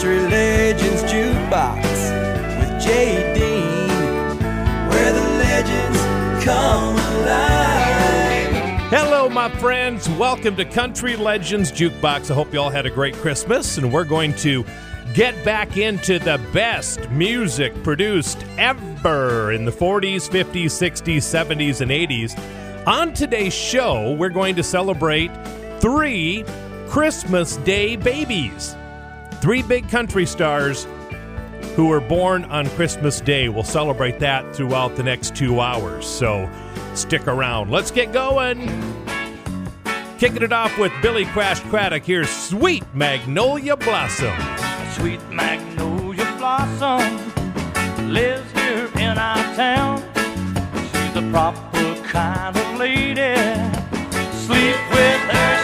[0.00, 1.82] Country Legends Jukebox
[2.58, 4.38] with Jay Dean,
[4.88, 8.80] where the legends come alive.
[8.88, 10.08] Hello, my friends.
[10.08, 12.30] Welcome to Country Legends Jukebox.
[12.30, 14.64] I hope you all had a great Christmas, and we're going to
[15.12, 21.90] get back into the best music produced ever in the 40s, 50s, 60s, 70s, and
[21.90, 22.86] 80s.
[22.86, 25.30] On today's show, we're going to celebrate
[25.78, 26.42] three
[26.88, 28.76] Christmas Day babies.
[29.40, 30.86] Three big country stars
[31.74, 33.48] who were born on Christmas Day.
[33.48, 36.06] We'll celebrate that throughout the next two hours.
[36.06, 36.50] So
[36.94, 37.70] stick around.
[37.70, 38.68] Let's get going.
[40.18, 42.04] Kicking it off with Billy Crash Craddock.
[42.04, 44.38] Here's Sweet Magnolia Blossom.
[44.92, 47.00] Sweet magnolia blossom
[48.12, 50.02] lives here in our town.
[50.92, 53.34] She's a proper kind of lady.
[54.36, 55.59] Sleep with her,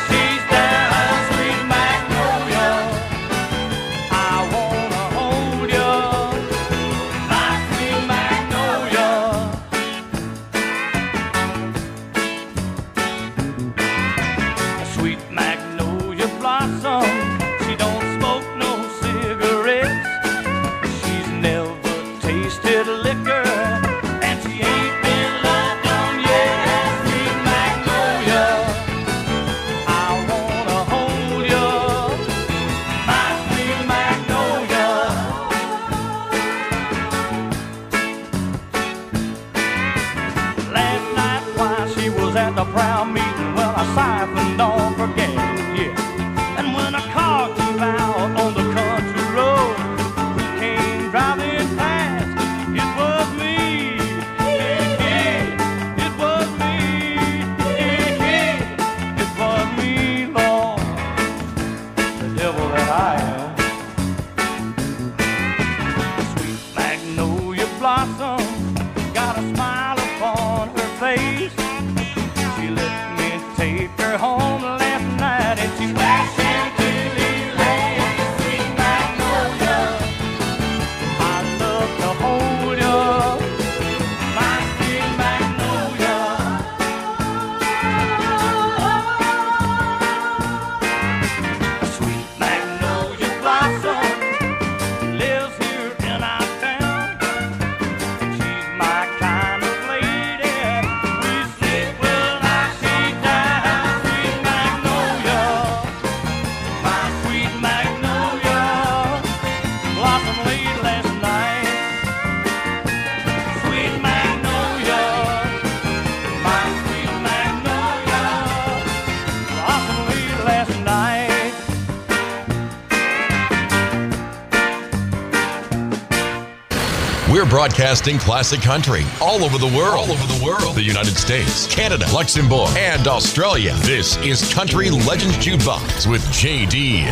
[127.56, 129.96] broadcasting classic country all over the world.
[129.96, 130.74] All over the world.
[130.76, 133.72] The United States, Canada, Luxembourg, and Australia.
[133.76, 137.06] This is Country Legends Jukebox with JD.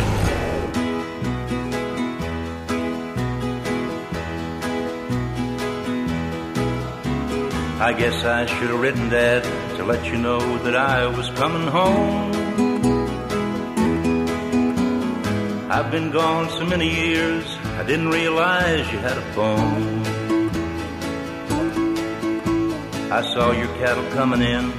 [7.81, 9.43] I guess I should have written that
[9.77, 12.31] to let you know that I was coming home.
[15.71, 20.04] I've been gone so many years, I didn't realize you had a phone.
[23.11, 24.71] I saw your cattle coming in,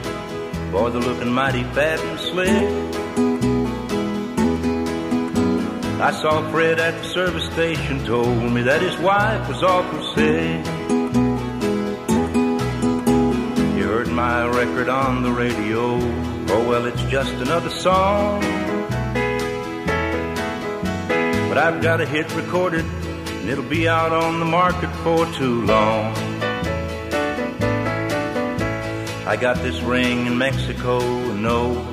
[0.72, 2.87] boy, they're looking mighty fat and slick.
[6.00, 10.66] I saw Fred at the service station, told me that his wife was awful sick.
[13.76, 15.98] You heard my record on the radio.
[16.48, 18.41] Oh, well, it's just another song.
[21.48, 25.62] But I've got a hit recorded, and it'll be out on the market for too
[25.65, 26.16] long.
[29.26, 31.00] I got this ring in Mexico,
[31.32, 31.84] no,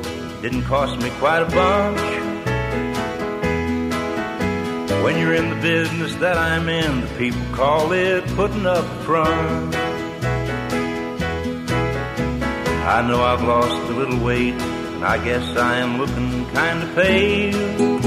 [0.43, 1.99] didn't cost me quite a bunch.
[5.03, 9.03] When you're in the business that I'm in, the people call it putting up a
[9.03, 9.75] front.
[12.85, 16.93] I know I've lost a little weight, and I guess I am looking kind of
[16.93, 18.03] pale.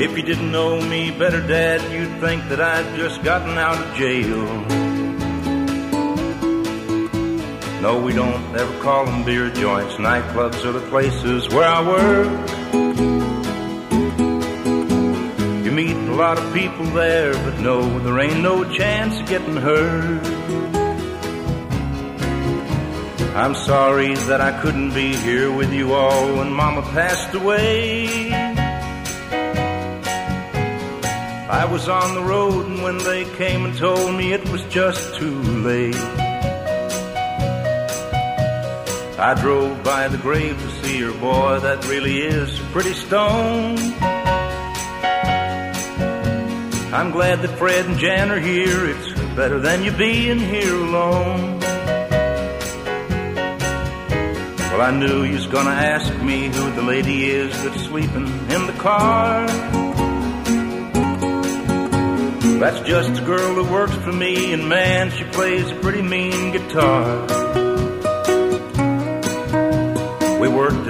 [0.00, 3.94] If you didn't know me better, Dad, you'd think that I'd just gotten out of
[3.94, 4.81] jail.
[7.82, 9.94] No, we don't ever call them beer joints.
[9.94, 12.28] Nightclubs are the places where I work.
[15.64, 19.56] You meet a lot of people there, but no, there ain't no chance of getting
[19.56, 20.24] hurt.
[23.34, 28.32] I'm sorry that I couldn't be here with you all when Mama passed away.
[31.50, 35.16] I was on the road, and when they came and told me it was just
[35.16, 36.21] too late.
[39.24, 43.78] I drove by the grave to see her, boy, that really is a pretty stone.
[46.92, 51.60] I'm glad that Fred and Jan are here, it's better than you being here alone.
[54.70, 58.66] Well, I knew you was gonna ask me who the lady is that's sleeping in
[58.66, 59.46] the car.
[62.58, 66.50] That's just a girl that works for me, and man, she plays a pretty mean
[66.50, 67.51] guitar.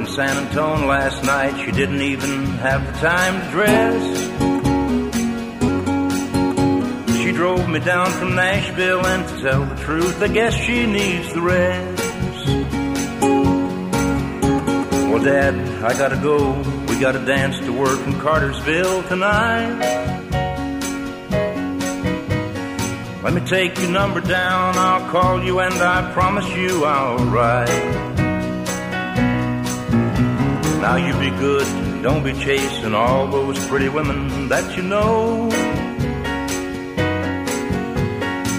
[0.02, 4.18] In San Antone last night, she didn't even have the time to dress.
[7.18, 11.32] She drove me down from Nashville, and to tell the truth, I guess she needs
[11.32, 12.02] the rest.
[15.10, 15.54] Well, Dad,
[15.84, 16.52] I gotta go.
[16.88, 19.78] We gotta dance to work in Cartersville tonight.
[23.22, 28.11] Let me take your number down, I'll call you and I promise you I'll write.
[30.82, 35.48] Now you be good, don't be chasing all those pretty women that you know.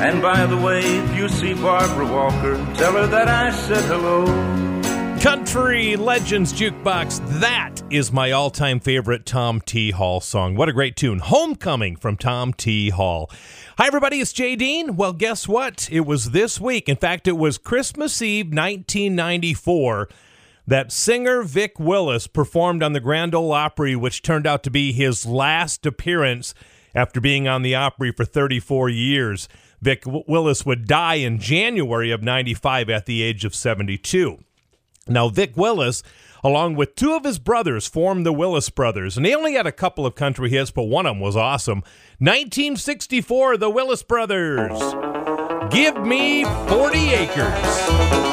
[0.01, 4.25] And by the way, if you see Barbara Walker, tell her that I said hello.
[5.19, 7.41] Country Legends Jukebox.
[7.41, 9.91] That is my all time favorite Tom T.
[9.91, 10.55] Hall song.
[10.55, 11.19] What a great tune.
[11.19, 12.89] Homecoming from Tom T.
[12.89, 13.29] Hall.
[13.77, 14.21] Hi, everybody.
[14.21, 14.95] It's Jay Dean.
[14.95, 15.89] Well, guess what?
[15.91, 16.87] It was this week.
[16.87, 20.07] In fact, it was Christmas Eve 1994
[20.65, 24.92] that singer Vic Willis performed on the Grand Ole Opry, which turned out to be
[24.92, 26.54] his last appearance
[26.95, 29.50] after being on the Opry for 34 years.
[29.81, 34.39] Vic Willis would die in January of 95 at the age of 72.
[35.07, 36.01] Now, Vic Willis
[36.44, 39.16] along with two of his brothers, formed the Willis Brothers.
[39.16, 41.80] And they only had a couple of country hits, but one of them was awesome.
[42.19, 44.77] 1964, the Willis Brothers.
[45.71, 48.32] Give me 40 acres.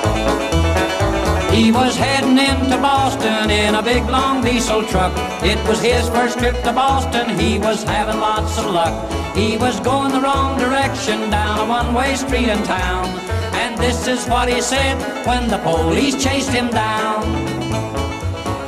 [1.53, 5.13] He was heading into Boston in a big long diesel truck.
[5.43, 7.37] It was his first trip to Boston.
[7.39, 8.95] He was having lots of luck.
[9.35, 13.07] He was going the wrong direction down a one-way street in town.
[13.55, 17.23] And this is what he said when the police chased him down.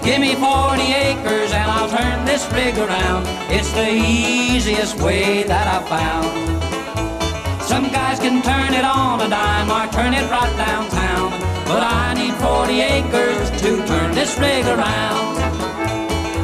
[0.02, 3.24] Give me 40 acres and I'll turn this rig around.
[3.48, 7.62] It's the easiest way that I've found.
[7.62, 11.51] Some guys can turn it on a dime or turn it right downtown.
[11.66, 15.32] But I need 40 acres to turn this rig around.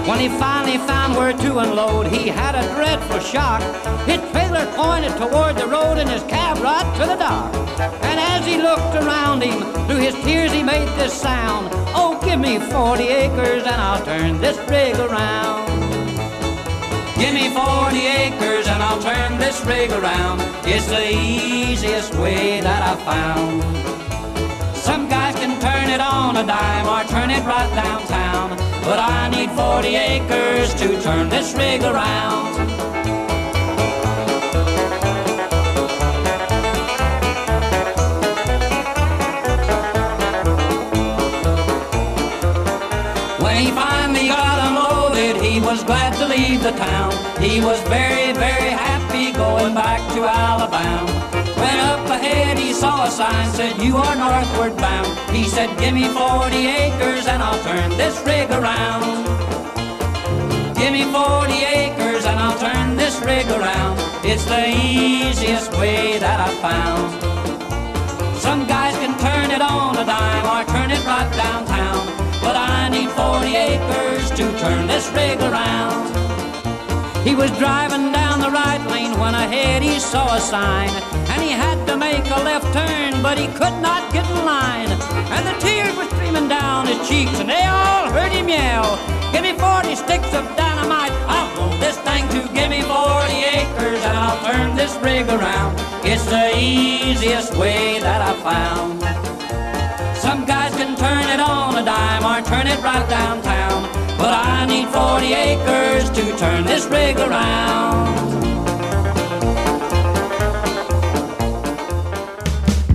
[0.08, 3.60] When he finally found where to unload, he had a dreadful shock.
[4.06, 7.54] His trailer pointed toward the road and his cab right to the dock.
[7.78, 11.68] And as he looked around him, through his tears he made this sound.
[11.94, 15.68] Oh, give me 40 acres and I'll turn this rig around.
[17.18, 20.40] Give me 40 acres and I'll turn this rig around.
[20.64, 24.07] It's the easiest way that I've found.
[25.88, 28.50] Turn it on a dime or turn it right downtown.
[28.84, 32.58] But I need 40 acres to turn this rig around.
[43.42, 47.12] When he finally got unloaded, he was glad to leave the town.
[47.40, 51.17] He was very, very happy going back to Alabama.
[52.78, 55.10] Saw a sign said, You are northward bound.
[55.34, 59.02] He said, Give me 40 acres and I'll turn this rig around.
[60.78, 63.98] Give me 40 acres and I'll turn this rig around.
[64.24, 67.08] It's the easiest way that I've found.
[68.38, 72.06] Some guys can turn it on a dime or turn it right downtown.
[72.40, 76.37] But I need 40 acres to turn this rig around.
[77.28, 80.88] He was driving down the right lane when ahead he saw a sign
[81.28, 84.88] and he had to make a left turn, but he could not get in line.
[85.36, 88.96] And the tears were streaming down his cheeks, and they all heard him yell,
[89.30, 91.12] Give me 40 sticks of dynamite.
[91.28, 92.96] I'll blow this thing to give me 40
[93.60, 95.76] acres, and I'll turn this rig around.
[96.08, 99.04] It's the easiest way that I found.
[100.16, 104.66] Some guys can turn it on a dime or turn it right downtown, but I
[104.66, 108.08] need 40 acres to turn this rig around.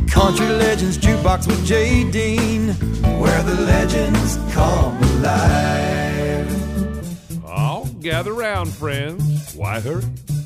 [0.08, 2.74] Country Legends Jukebox with Jay Dean,
[3.20, 6.52] where the legends come alive.
[7.48, 9.56] Oh, gather round, friends.
[9.56, 10.04] Why hurry?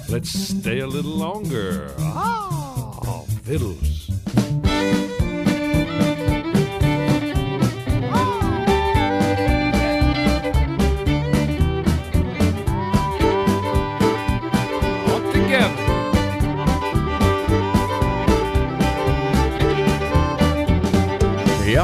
[0.08, 1.94] Let's stay a little longer.
[2.00, 3.97] Ah, fiddles.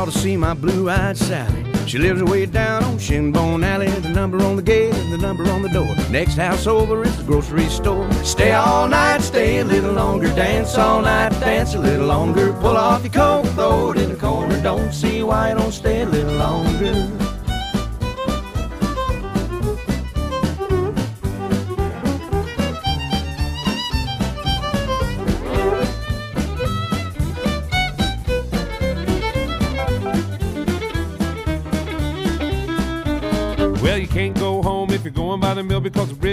[0.03, 1.63] Ought to see my blue-eyed Sally.
[1.87, 3.87] She lives way down on Shinbone Alley.
[3.87, 5.95] The number on the gate and the number on the door.
[6.09, 8.11] Next house over is the grocery store.
[8.21, 10.27] Stay all night, stay a little longer.
[10.35, 12.51] Dance all night, dance a little longer.
[12.51, 14.61] Pull off your coat, throw it in the corner.
[14.61, 17.22] Don't see why you don't stay a little longer.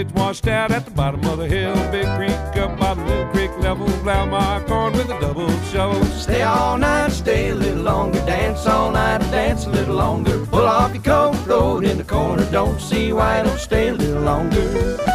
[0.03, 1.73] Because washed out at the bottom of the hill.
[1.91, 3.87] Big creek up by the little creek level.
[4.03, 6.03] Plow my corn with a double shovel.
[6.05, 8.19] Stay all night, stay a little longer.
[8.25, 10.45] Dance all night, dance a little longer.
[10.47, 12.49] Pull off your coat, throw it in the corner.
[12.51, 15.10] Don't see why you don't stay a little longer.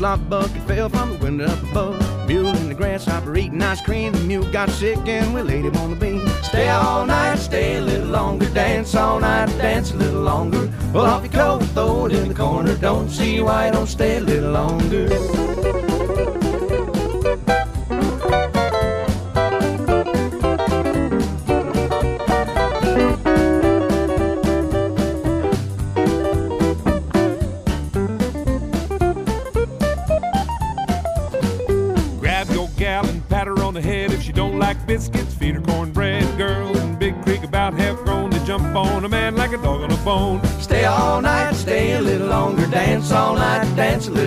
[0.00, 2.26] Slop bucket fell from the window up above.
[2.26, 4.14] Mule in the grasshopper eating ice cream.
[4.14, 6.26] The mule got sick and we laid him on the beam.
[6.42, 8.48] Stay all night, stay a little longer.
[8.54, 10.72] Dance all night, dance a little longer.
[10.92, 12.74] Pull off your coat, throw it in the corner.
[12.76, 15.49] Don't see why don't stay a little longer.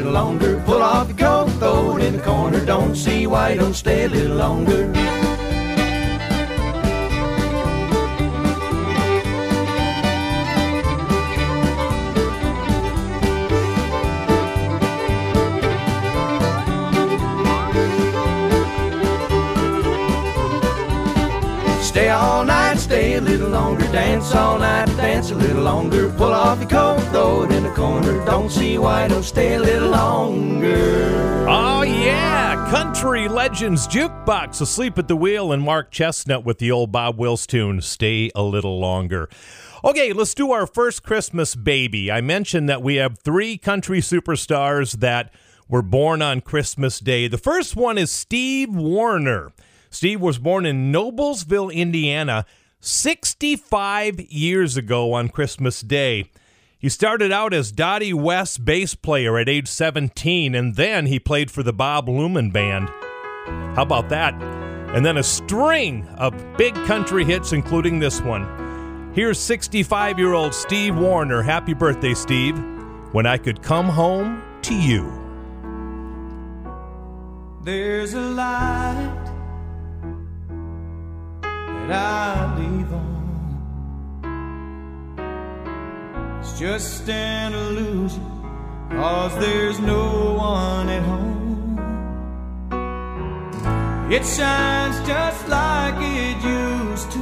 [0.01, 0.61] Longer.
[0.65, 2.65] Pull off your coat, throw it in the corner.
[2.65, 3.92] Don't see why you don't stay
[24.23, 26.09] Dance all night, dance a little longer.
[26.11, 28.25] Pull off your coat, throw it in the corner.
[28.25, 31.45] Don't see why don't stay a little longer.
[31.49, 32.71] Oh, yeah.
[32.71, 37.45] Country Legends Jukebox, Asleep at the Wheel, and Mark Chesnutt with the old Bob Wills
[37.45, 39.27] tune, Stay a Little Longer.
[39.83, 42.09] Okay, let's do our first Christmas baby.
[42.09, 45.33] I mentioned that we have three country superstars that
[45.67, 47.27] were born on Christmas Day.
[47.27, 49.51] The first one is Steve Wariner.
[49.89, 52.45] Steve was born in Noblesville, Indiana,
[52.85, 56.29] 65 years ago on Christmas Day.
[56.77, 61.49] He started out as Dottie West's bass player at age 17, and then he played
[61.49, 62.89] for the Bob Luman Band.
[63.73, 64.33] How about that?
[64.93, 69.11] And then a string of big country hits, including this one.
[69.15, 71.41] Here's 65 year old Steve Wariner.
[71.41, 72.61] Happy birthday, Steve.
[73.13, 75.09] When I could come home to you.
[77.63, 79.22] There's a light
[81.87, 83.11] that I leave on.
[86.39, 88.25] It's just an illusion,
[88.89, 91.33] cause there's no one at home.
[94.11, 97.19] It shines just like it used to.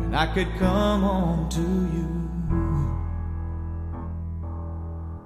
[0.00, 2.08] When I could come home to you.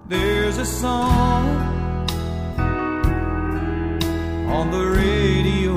[0.08, 1.77] There's a song
[4.48, 5.74] on the radio.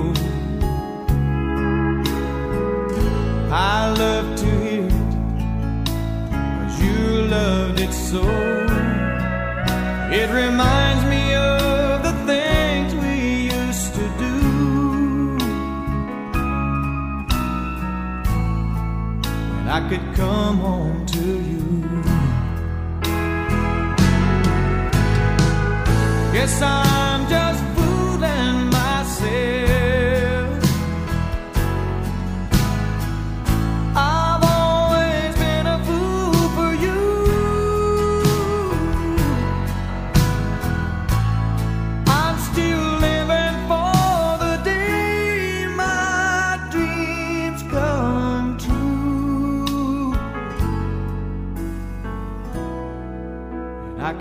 [3.51, 4.92] I love to hear it,
[6.62, 7.00] cause you
[7.38, 8.24] loved it so.
[10.20, 13.16] It reminds me of the things we
[13.60, 14.36] used to do.
[19.54, 21.62] When I could come home to you.
[26.34, 27.71] Guess I'm just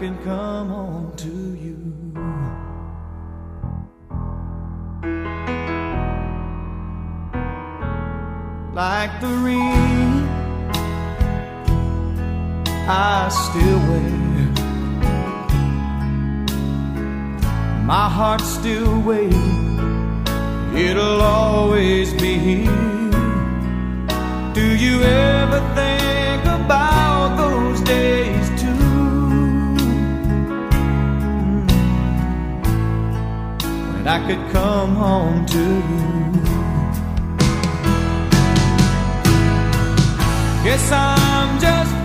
[0.00, 1.28] can come home to
[1.64, 1.76] you.
[8.72, 10.26] Like the ring
[12.88, 14.20] I still wear
[17.84, 20.24] My heart's still waiting,
[20.74, 23.10] it'll always be here.
[24.54, 26.89] Do you ever think about
[34.00, 36.32] When I could come home to you.
[40.64, 41.99] Guess I'm just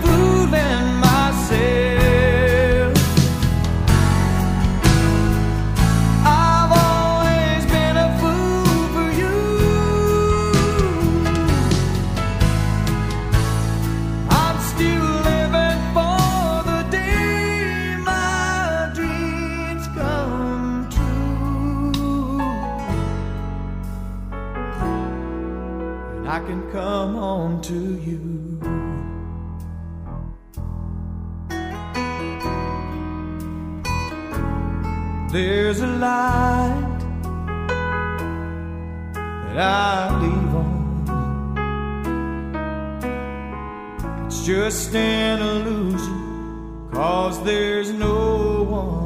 [26.36, 28.60] I can come home to you.
[35.32, 36.98] There's a light
[39.46, 40.74] that I leave on.
[44.26, 49.05] It's just an illusion, cause there's no one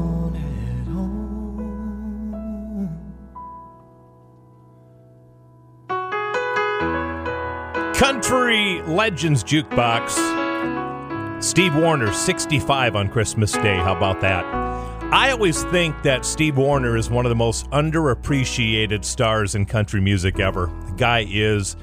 [9.00, 10.12] Legends Jukebox.
[11.42, 13.76] Steve Wariner, 65 on Christmas Day.
[13.76, 14.44] How about that?
[15.10, 20.02] I always think that Steve Wariner is one of the most underappreciated stars in country
[20.02, 20.66] music ever.
[20.84, 21.76] The guy is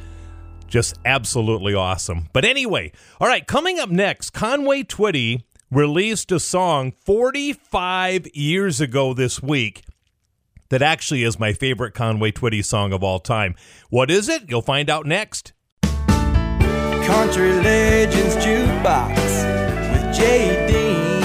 [0.67, 2.29] just absolutely awesome.
[2.33, 9.15] But anyway, all right, coming up next, Conway Twitty released a song 45 years ago
[9.15, 9.85] this week
[10.69, 13.55] that actually is my favorite Conway Twitty song of all time.
[13.89, 14.43] What is it?
[14.47, 15.53] You'll find out next.
[17.07, 19.15] Country Legends Jukebox
[19.93, 21.21] with Jay Dean,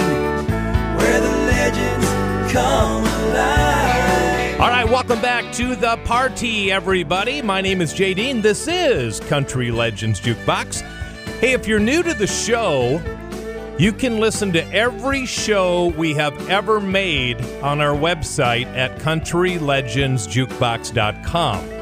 [0.97, 2.07] where the legends
[2.53, 4.61] come alive.
[4.61, 7.43] All right, welcome back to the party, everybody.
[7.43, 8.43] My name is Jay Dean.
[8.43, 10.83] This is Country Legends Jukebox.
[11.41, 13.03] Hey, if you're new to the show,
[13.77, 21.82] you can listen to every show we have ever made on our website at countrylegendsjukebox.com.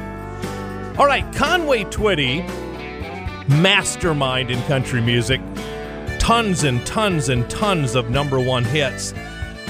[0.98, 2.42] All right, Conway Twitty,
[3.48, 5.40] mastermind in country music,
[6.20, 9.14] tons and tons and tons of number one hits.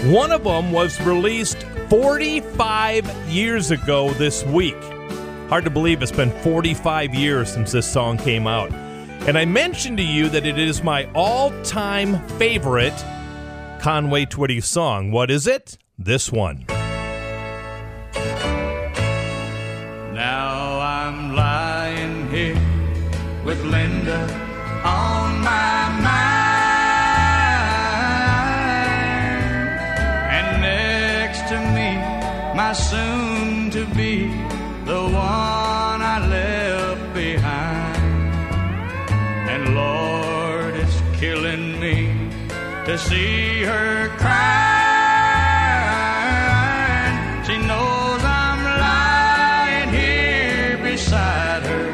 [0.06, 4.82] One of them was released 45 years ago this week.
[5.50, 8.72] Hard to believe it's been 45 years since this song came out.
[9.28, 13.06] And I mentioned to you that it is my all time favorite
[13.80, 15.12] Conway Twitty song.
[15.12, 15.78] What is it?
[15.98, 16.66] This one.
[20.16, 22.60] Now I'm lying here
[23.46, 24.24] with Linda
[24.84, 26.42] on my mind.
[30.32, 31.96] And next to me,
[32.56, 33.21] my soon
[43.10, 44.62] see her crying.
[47.46, 51.90] She knows I'm lying here beside her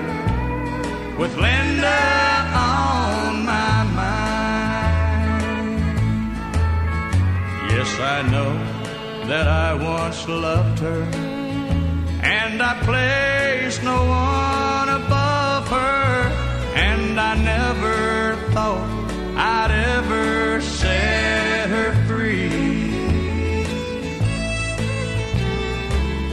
[1.20, 2.04] with Linda
[2.54, 4.68] on my mind.
[7.72, 8.54] Yes, I know
[9.28, 11.02] that I once loved her,
[12.22, 14.47] and I placed no one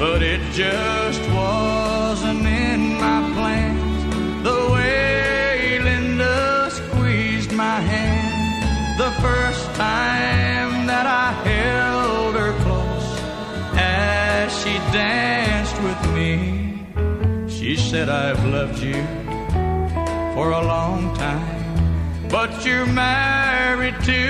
[0.06, 9.64] But it just wasn't in my plans the way Linda squeezed my hand the first
[9.76, 13.10] time that I held her close
[13.78, 16.32] as she danced with me.
[17.48, 19.00] She said, I've loved you
[20.34, 22.28] for a long time.
[22.28, 24.22] But you're married to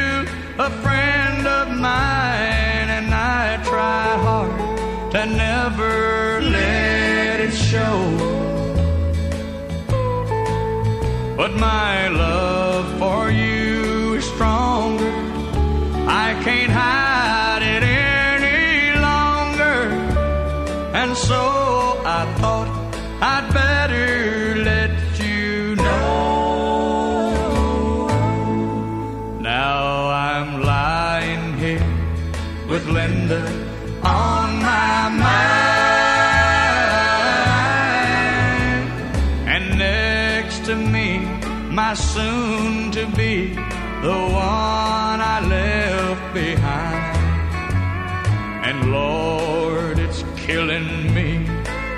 [0.67, 2.64] a friend of mine,
[5.15, 7.99] to never let it show.
[11.37, 12.84] But my love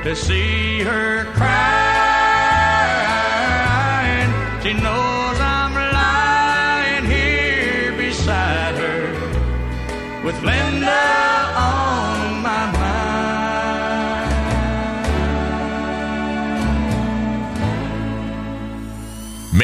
[0.06, 1.55] to see her crying.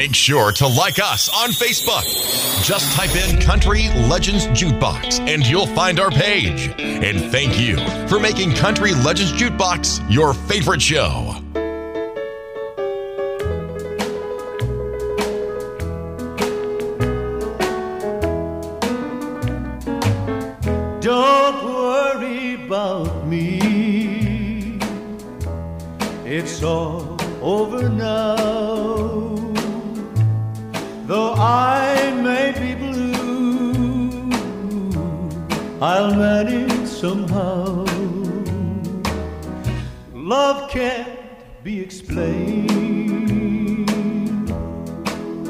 [0.03, 2.03] Make sure to like us on Facebook.
[2.61, 6.75] Just type in Country Legends Jukebox and you'll find our page.
[6.77, 7.77] And thank you
[8.09, 11.42] for making Country Legends Jukebox your favorite show.
[35.85, 37.83] I'll manage somehow.
[40.13, 41.09] Love can't
[41.61, 42.69] be explained,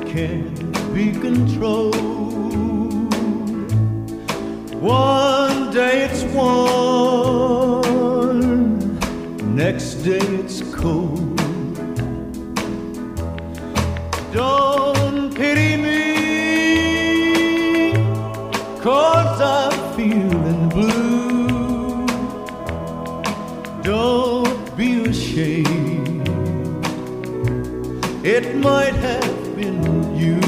[0.07, 1.93] can't be controlled.
[4.81, 7.59] One day it's one,
[9.55, 10.52] next day it's
[28.63, 29.83] might have been
[30.15, 30.39] you.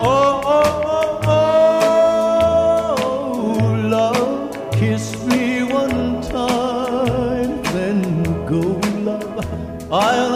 [0.00, 8.00] Oh, oh, oh, oh, love, kiss me one time, then
[8.46, 8.62] go,
[9.04, 9.92] love.
[9.92, 10.27] I'll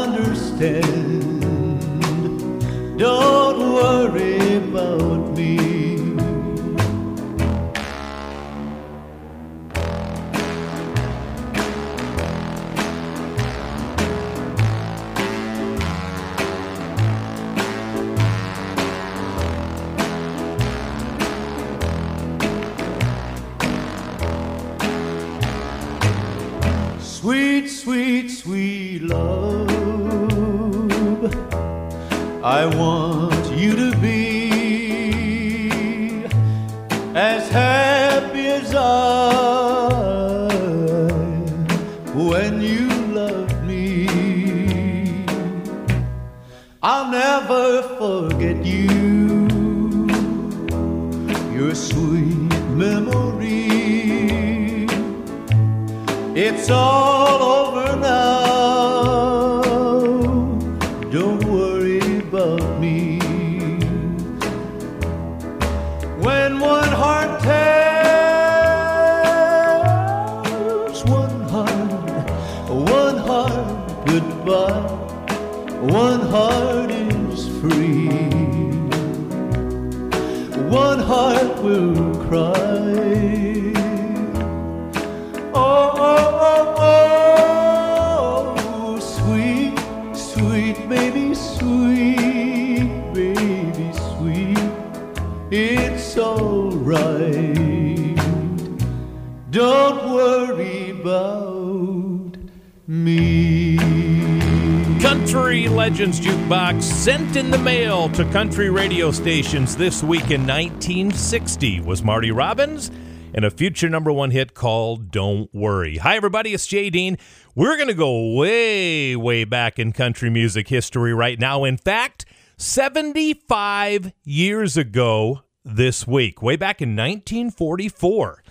[108.33, 112.91] country radio stations this week in 1960 was Marty Robbins
[113.35, 115.99] and a future number one hit called Don't Worry.
[115.99, 117.19] Hi, everybody, it's Jay Dean.
[117.55, 121.65] We're going to go way, way back in country music history right now.
[121.65, 122.25] In fact,
[122.57, 128.43] 75 years ago this week, way back in 1944,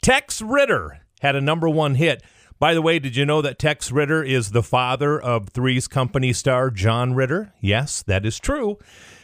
[0.00, 2.22] Tex Ritter had a number one hit.
[2.58, 6.32] By the way, did you know that Tex Ritter is the father of Three's Company
[6.32, 7.52] star John Ritter?
[7.60, 8.78] Yes, that is true.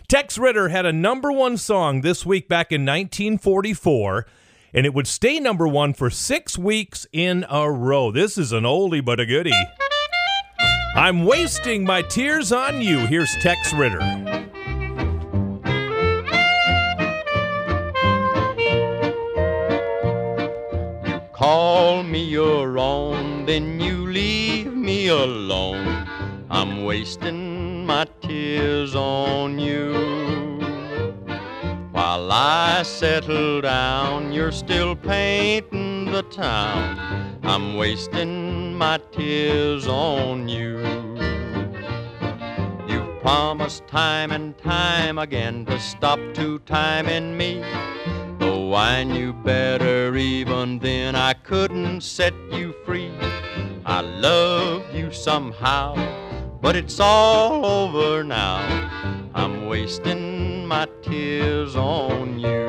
[0.08, 4.26] Tex Ritter had a number one song this week back in 1944,
[4.74, 8.10] and it would stay number one for six weeks in a row.
[8.10, 9.52] This is an oldie but a goodie.
[10.94, 13.06] I'm wasting my tears on you.
[13.06, 14.00] Here's Tex Ritter.
[21.32, 26.06] Call me your own, then you leave me alone.
[26.50, 27.51] I'm wasting
[27.86, 29.92] my tears on you.
[31.90, 37.38] While I settle down, you're still painting the town.
[37.42, 40.78] I'm wasting my tears on you.
[42.88, 47.62] You've promised time and time again to stop to time in me.
[48.38, 53.12] Though I knew better even then, I couldn't set you free.
[53.84, 55.94] I love you somehow
[56.62, 58.60] but it's all over now.
[59.34, 62.61] I'm wasting my tears on you.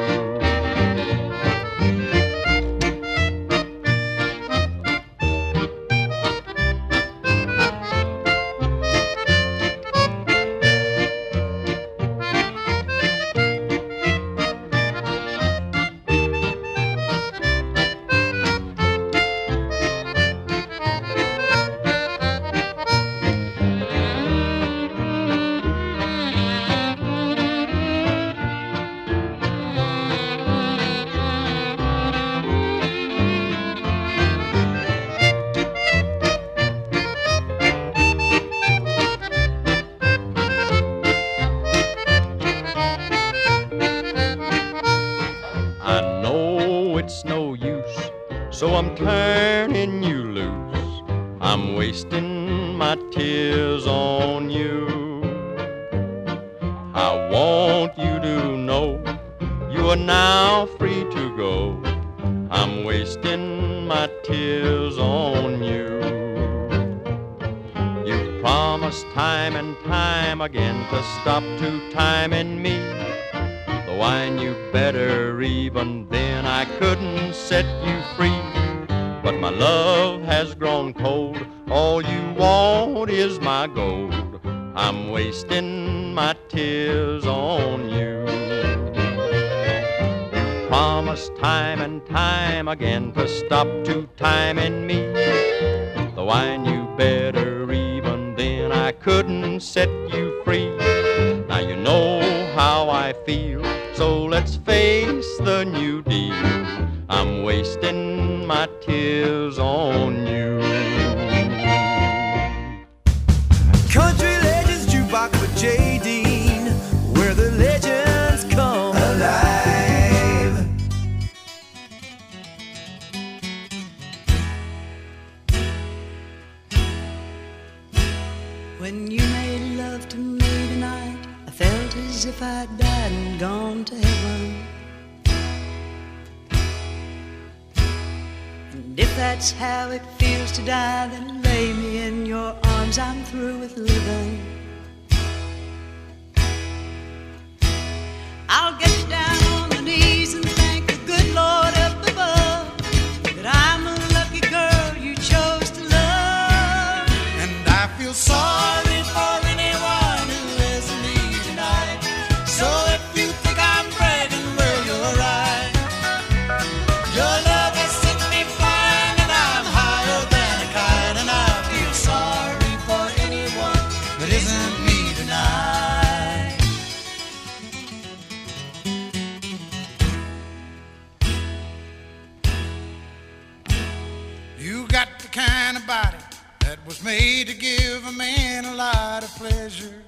[184.58, 186.18] You got the kind of body
[186.62, 190.02] that was made to give a man a lot of pleasure.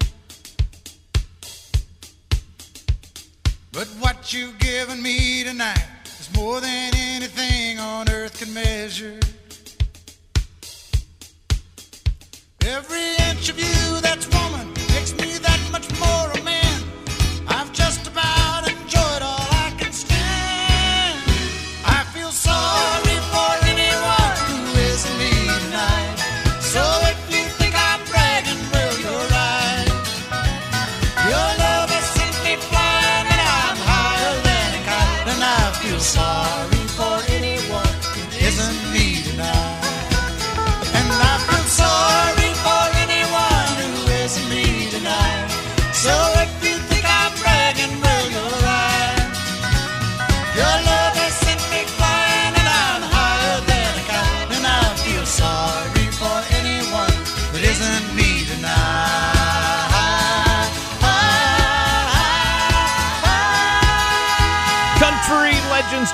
[3.71, 5.85] But what you've given me tonight
[6.19, 9.19] is more than anything on earth can measure.
[12.65, 16.34] Every inch of you that's woman makes me that much more.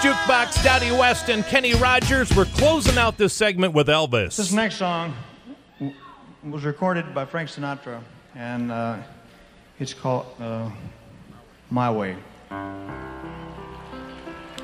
[0.01, 2.35] Jukebox, Dottie West, and Kenny Rogers.
[2.35, 4.35] We're closing out this segment with Elvis.
[4.35, 5.13] This next song
[6.43, 8.01] was recorded by Frank Sinatra,
[8.33, 8.97] and uh,
[9.79, 10.71] it's called uh,
[11.69, 12.17] My Way.
[12.49, 13.11] I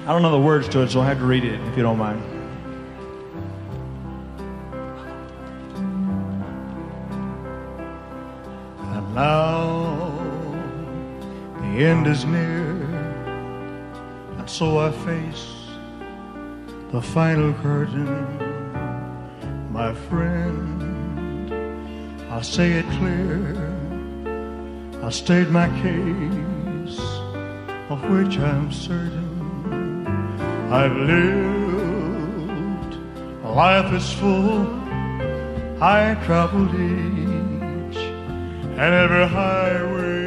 [0.08, 2.00] don't know the words to it, so I'll have to read it if you don't
[2.00, 2.24] mind.
[8.80, 10.10] And now
[11.60, 12.97] the end is near
[14.50, 15.46] so I face
[16.92, 18.08] the final curtain.
[19.72, 21.52] My friend,
[22.32, 23.56] I'll say it clear.
[25.04, 27.00] I state my case,
[27.90, 30.08] of which I'm certain.
[30.72, 32.96] I've lived,
[33.44, 34.66] life is full.
[35.82, 37.98] I traveled each
[38.78, 40.27] and every highway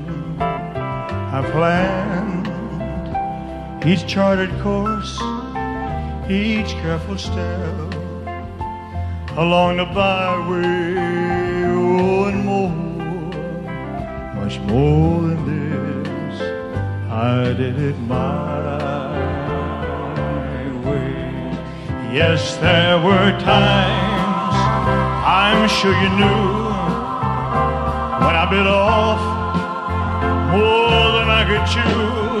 [1.33, 2.47] I planned
[3.85, 5.15] each charted course,
[6.29, 7.93] each careful step
[9.37, 10.93] along the byway,
[11.71, 12.69] oh, and more,
[14.35, 16.41] much more than this.
[17.09, 19.07] I did it my
[20.83, 21.15] way.
[22.13, 24.55] Yes, there were times
[25.25, 26.43] I'm sure you knew
[28.19, 29.21] when I bit off
[30.51, 30.90] more
[31.51, 32.40] than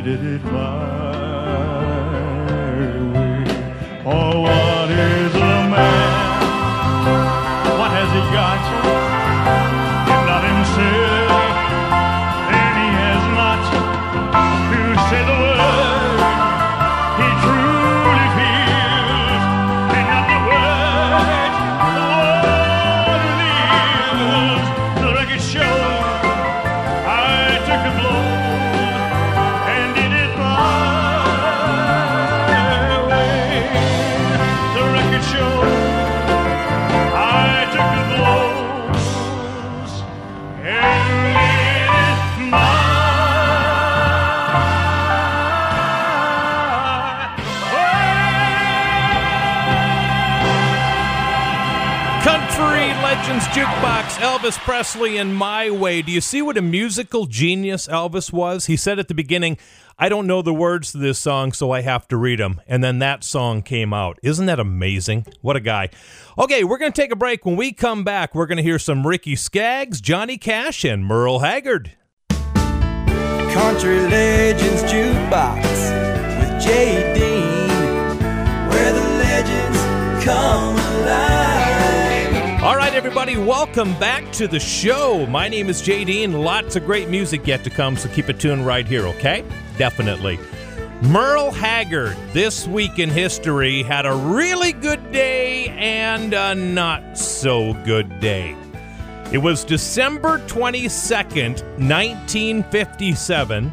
[0.00, 1.29] I did it my
[53.48, 56.02] Jukebox, Elvis Presley and My Way.
[56.02, 58.66] Do you see what a musical genius Elvis was?
[58.66, 59.58] He said at the beginning,
[59.98, 62.60] I don't know the words to this song, so I have to read them.
[62.66, 64.18] And then that song came out.
[64.22, 65.26] Isn't that amazing?
[65.40, 65.90] What a guy.
[66.38, 67.44] Okay, we're going to take a break.
[67.44, 71.40] When we come back, we're going to hear some Ricky Skaggs, Johnny Cash, and Merle
[71.40, 71.92] Haggard.
[73.52, 75.62] Country Legends Jukebox
[76.38, 77.68] with Dean,
[78.68, 81.39] where the legends come alive.
[82.90, 85.24] Right, everybody, welcome back to the show.
[85.26, 88.40] My name is JD, and lots of great music yet to come, so keep it
[88.40, 89.44] tuned right here, okay?
[89.78, 90.40] Definitely.
[91.02, 97.74] Merle Haggard, this week in history, had a really good day and a not so
[97.84, 98.56] good day.
[99.30, 103.72] It was December 22nd, 1957.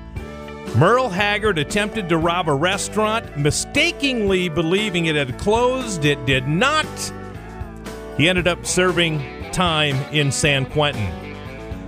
[0.75, 6.05] Merle Haggard attempted to rob a restaurant, mistakenly believing it had closed.
[6.05, 6.85] It did not.
[8.17, 11.05] He ended up serving time in San Quentin.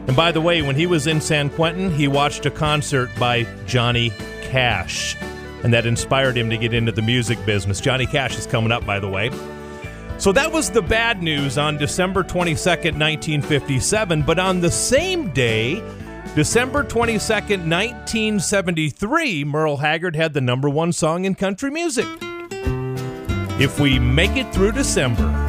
[0.08, 3.44] And by the way, when he was in San Quentin, he watched a concert by
[3.66, 4.12] Johnny
[4.44, 5.16] Cash.
[5.64, 7.82] And that inspired him to get into the music business.
[7.82, 9.30] Johnny Cash is coming up, by the way.
[10.18, 14.24] So that was the bad news on December 22nd, 1957.
[14.24, 15.82] But on the same day,
[16.36, 22.08] December 22nd, 1973, Merle Haggard had the number one song in country music.
[23.60, 25.49] If we make it through December.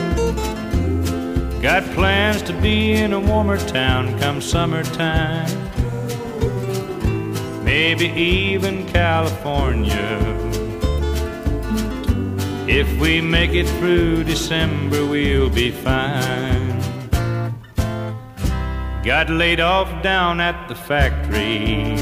[1.61, 5.45] got plans to be in a warmer town come summertime,
[7.63, 10.17] maybe even California.
[12.67, 16.81] If we make it through December, we'll be fine.
[19.03, 21.95] Got laid off down at the factory,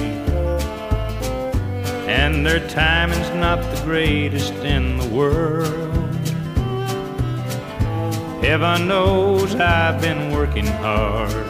[2.07, 5.88] and their timing's not the greatest in the world.
[8.41, 11.45] Heaven knows I've been working hard.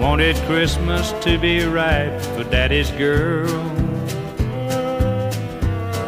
[0.00, 3.50] Wanted Christmas to be right for Daddy's girl.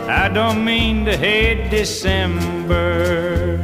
[0.09, 3.61] I don't mean to hate December.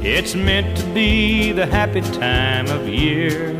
[0.00, 3.50] It's meant to be the happy time of year.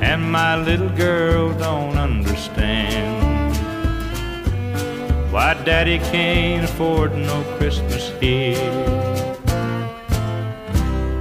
[0.00, 3.23] And my little girl don't understand
[5.34, 9.34] why Daddy can't afford no Christmas here.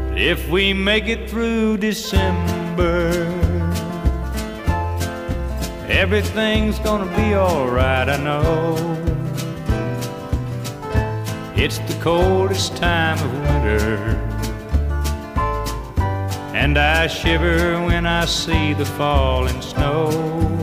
[0.07, 3.27] But If we make it through December,
[5.89, 8.75] Everything's gonna be alright, I know.
[11.55, 13.97] It's the coldest time of winter,
[16.53, 20.62] and I shiver when I see the falling snow.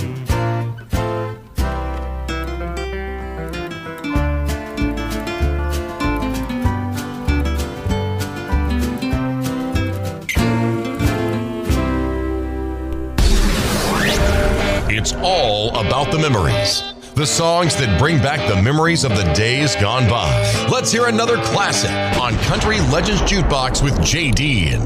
[17.21, 20.27] The songs that bring back the memories of the days gone by.
[20.71, 24.81] Let's hear another classic on Country Legends Jukebox with Jay Dean.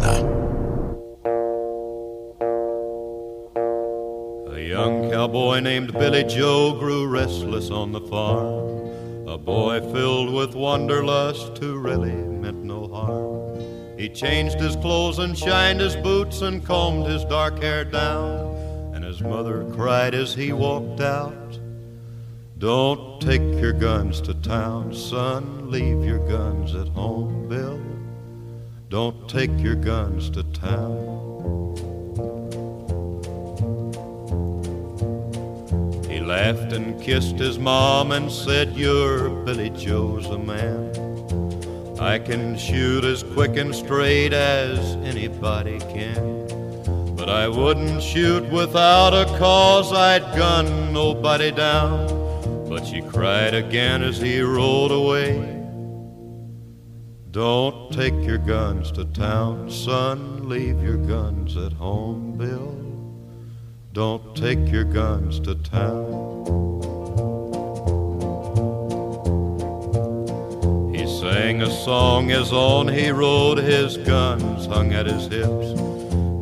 [4.54, 9.30] A young cowboy named Billy Joe grew restless on the farm.
[9.30, 13.98] A boy filled with wanderlust who really meant no harm.
[13.98, 18.54] He changed his clothes and shined his boots and combed his dark hair down.
[18.94, 21.45] And his mother cried as he walked out.
[22.66, 25.70] Don't take your guns to town, son.
[25.70, 27.80] Leave your guns at home, Bill.
[28.89, 30.95] Don't take your guns to town.
[36.09, 40.89] He laughed and kissed his mom and said, You're Billy Joe's a man.
[41.99, 47.16] I can shoot as quick and straight as anybody can.
[47.16, 52.14] But I wouldn't shoot without a cause, I'd gun nobody down.
[52.86, 55.64] She cried again as he rolled away.
[57.32, 60.48] Don't take your guns to town, son.
[60.48, 62.78] Leave your guns at home, Bill.
[63.92, 66.06] Don't take your guns to town.
[70.94, 75.80] He sang a song as on he rode, his guns hung at his hips.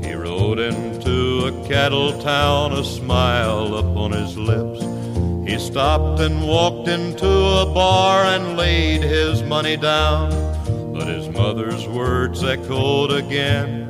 [0.06, 4.93] He rode into a cattle town, a smile upon his lips.
[5.54, 10.32] He stopped and walked into a bar and laid his money down.
[10.91, 13.86] But his mother's words echoed again.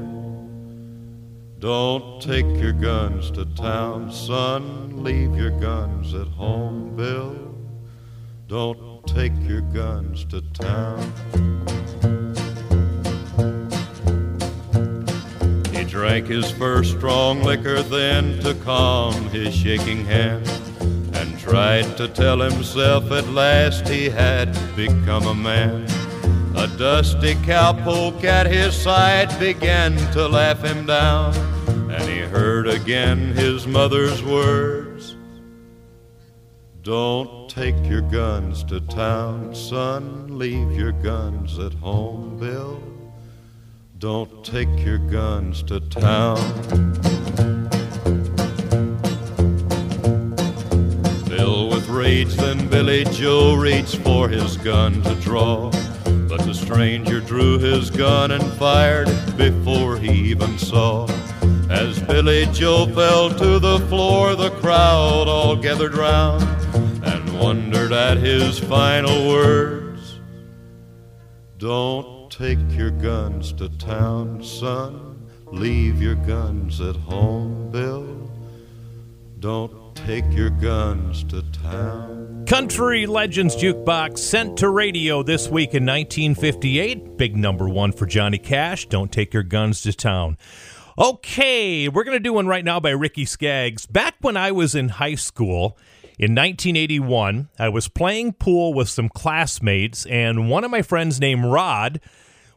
[1.60, 5.06] Don't take your guns to town, son.
[5.06, 7.56] Leave your guns at home, Bill.
[8.48, 11.14] Don't take your guns to town.
[15.72, 20.63] He drank his first strong liquor then to calm his shaking hand
[21.24, 25.86] and tried to tell himself at last he had become a man.
[26.58, 31.34] A dusty cowpoke at his side began to laugh him down,
[31.90, 35.16] and he heard again his mother's words
[36.82, 40.38] Don't take your guns to town, son.
[40.38, 42.84] Leave your guns at home, Bill.
[43.98, 47.23] Don't take your guns to town.
[52.14, 55.72] Rage, then Billy Joe reached for his gun to draw.
[56.30, 61.08] But the stranger drew his gun and fired before he even saw.
[61.70, 66.44] As Billy Joe fell to the floor, the crowd all gathered round
[67.04, 70.20] and wondered at his final words.
[71.58, 75.30] Don't take your guns to town, son.
[75.48, 78.32] Leave your guns at home, Bill.
[79.40, 82.46] Don't take your guns to town.
[82.48, 87.18] Country Legends Jukebox sent to radio this week in 1958.
[87.18, 88.88] Big number one for Johnny Cash.
[88.88, 90.38] Don't take your guns to town.
[90.98, 93.86] Okay, we're going to do one right now by Ricky Skaggs.
[93.86, 95.78] Back when I was in high school
[96.20, 101.46] in 1981, I was playing pool with some classmates, and one of my friends named
[101.46, 102.00] Rod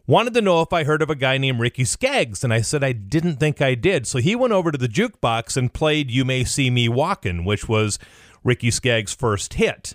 [0.07, 2.85] wanted to know if I heard of a guy named Ricky Skaggs, and I said
[2.85, 4.07] I didn't think I did.
[4.07, 7.69] So he went over to the jukebox and played You May See Me Walkin', which
[7.69, 7.99] was
[8.45, 9.95] Ricky Skaggs' first hit.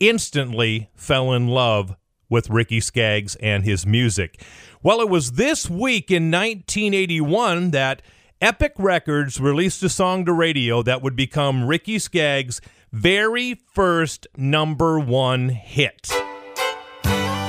[0.00, 1.96] Instantly fell in love
[2.28, 4.42] with Ricky Skaggs and his music.
[4.82, 8.02] Well, it was this week in 1981 that
[8.40, 12.60] Epic Records released a song to radio that would become Ricky Skaggs'
[12.92, 16.08] very first number one hit.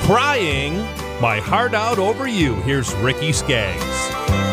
[0.06, 0.84] Crying
[1.22, 2.56] My Heart Out Over You.
[2.62, 4.49] Here's Ricky Skaggs.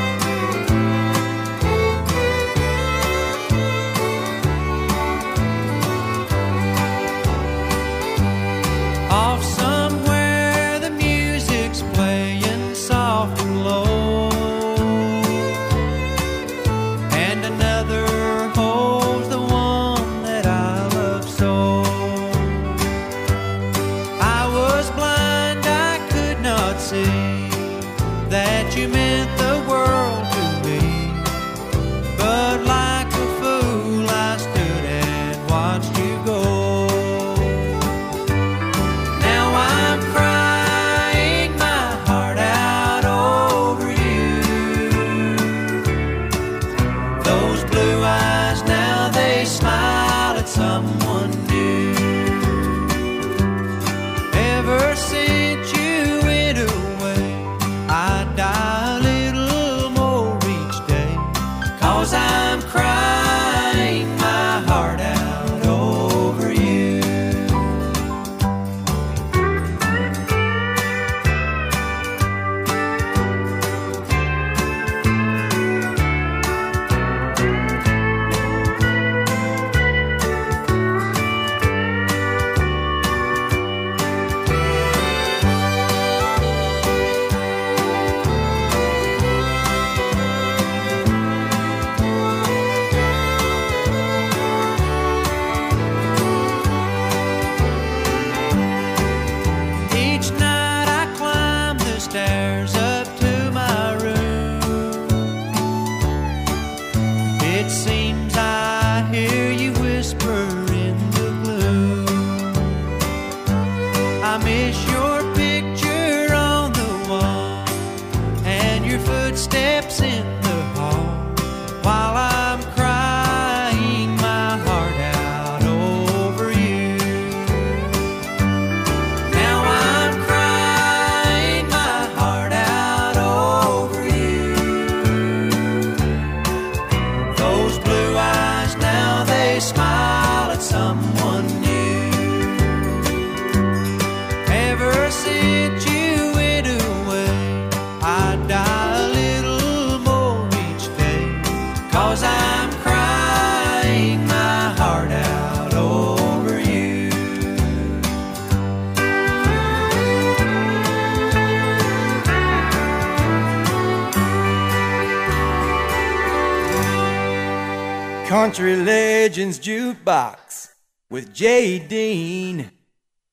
[168.56, 170.70] Country Legends Jukebox
[171.10, 172.70] with Jay Dean,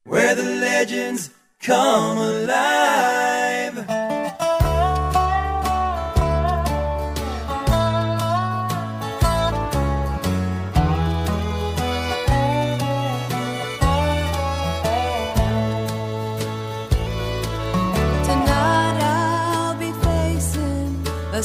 [0.03, 1.29] where the legends
[1.61, 3.75] come alive.
[18.25, 21.41] Tonight I'll be facing a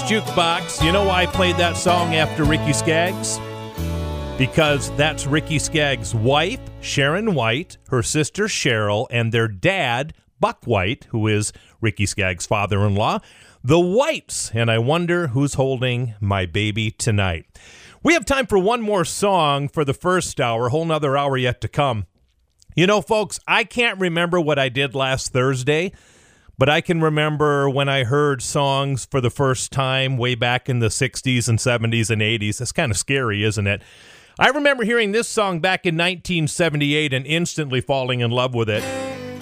[0.00, 0.82] Jukebox.
[0.82, 3.38] You know why I played that song after Ricky Skaggs?
[4.38, 11.04] Because that's Ricky Skaggs' wife, Sharon White, her sister Cheryl, and their dad, Buck White,
[11.10, 13.18] who is Ricky Skaggs' father in law,
[13.62, 14.50] the Whites.
[14.54, 17.44] And I wonder who's holding my baby tonight.
[18.02, 21.36] We have time for one more song for the first hour, a whole nother hour
[21.36, 22.06] yet to come.
[22.74, 25.92] You know, folks, I can't remember what I did last Thursday,
[26.58, 30.78] but I can remember when I heard songs for the first time way back in
[30.80, 32.58] the 60s and 70s and 80s.
[32.58, 33.82] That's kind of scary, isn't it?
[34.38, 38.82] I remember hearing this song back in 1978 and instantly falling in love with it.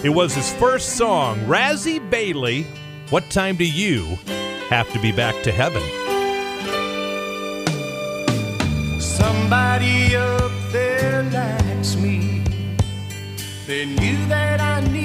[0.03, 2.65] It was his first song, Razzy Bailey.
[3.09, 4.17] What time do you
[4.69, 5.81] have to be back to heaven?
[8.99, 12.43] Somebody up there likes me.
[13.67, 15.00] They knew that I needed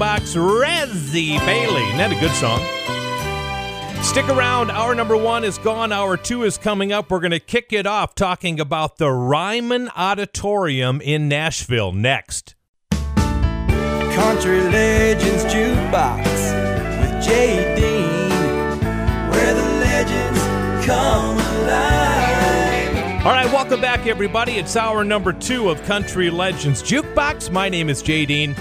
[0.00, 1.82] Jukebox, Razzy Bailey.
[1.84, 4.02] Isn't that a good song?
[4.02, 4.70] Stick around.
[4.70, 5.92] Hour number one is gone.
[5.92, 7.10] Hour two is coming up.
[7.10, 12.54] We're going to kick it off talking about the Ryman Auditorium in Nashville next.
[12.90, 16.24] Country Legends Jukebox
[17.00, 18.80] with Jay Dean,
[19.30, 23.26] where the legends come alive.
[23.26, 24.52] All right, welcome back, everybody.
[24.52, 27.50] It's hour number two of Country Legends Jukebox.
[27.52, 28.56] My name is Jay Dean.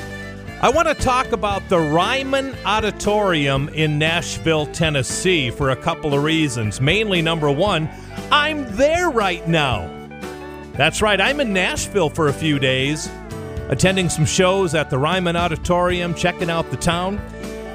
[0.61, 6.21] I want to talk about the Ryman Auditorium in Nashville, Tennessee, for a couple of
[6.21, 6.81] reasons.
[6.81, 7.89] Mainly, number one,
[8.29, 9.89] I'm there right now.
[10.73, 13.09] That's right, I'm in Nashville for a few days,
[13.69, 17.21] attending some shows at the Ryman Auditorium, checking out the town.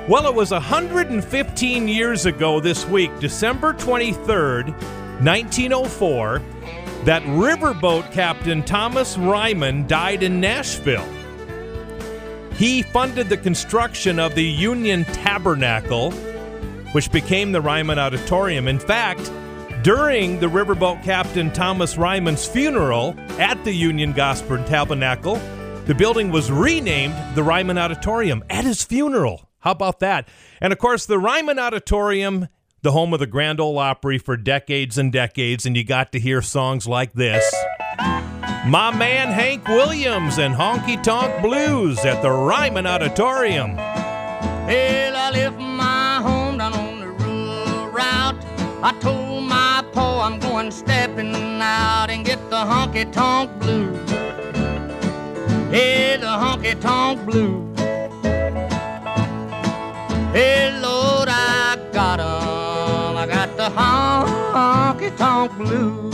[0.06, 4.72] Well, it was 115 years ago this week, December 23rd,
[5.24, 6.42] 1904,
[7.04, 11.08] that riverboat captain Thomas Ryman died in Nashville.
[12.56, 16.12] He funded the construction of the Union Tabernacle,
[16.92, 18.68] which became the Ryman Auditorium.
[18.68, 19.30] In fact,
[19.82, 25.36] during the riverboat captain Thomas Ryman's funeral at the Union Gospel Tabernacle,
[25.86, 29.48] the building was renamed the Ryman Auditorium at his funeral.
[29.58, 30.28] How about that?
[30.60, 32.48] And of course, the Ryman Auditorium,
[32.82, 36.20] the home of the Grand Ole Opry for decades and decades, and you got to
[36.20, 37.44] hear songs like this.
[38.66, 43.76] My man Hank Williams and Honky Tonk Blues at the Ryman Auditorium.
[43.76, 48.42] Well, I left my home down on the rural route.
[48.82, 54.10] I told my pa I'm going stepping out and get the honky tonk blues.
[55.70, 57.78] Hey, the honky tonk blues.
[60.32, 63.16] Hey, Lord, I got 'em.
[63.18, 66.13] I got the honky tonk blues.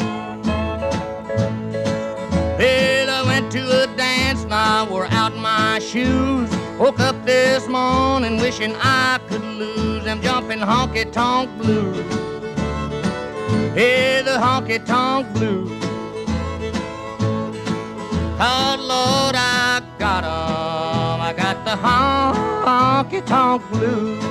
[4.53, 6.51] I wore out my shoes.
[6.78, 11.96] Woke up this morning wishing I could lose them jumping honky tonk blues.
[13.74, 15.70] Hey, the honky tonk blues.
[18.42, 21.20] Oh, Lord, I got 'em.
[21.20, 24.30] I got the honky tonk blues.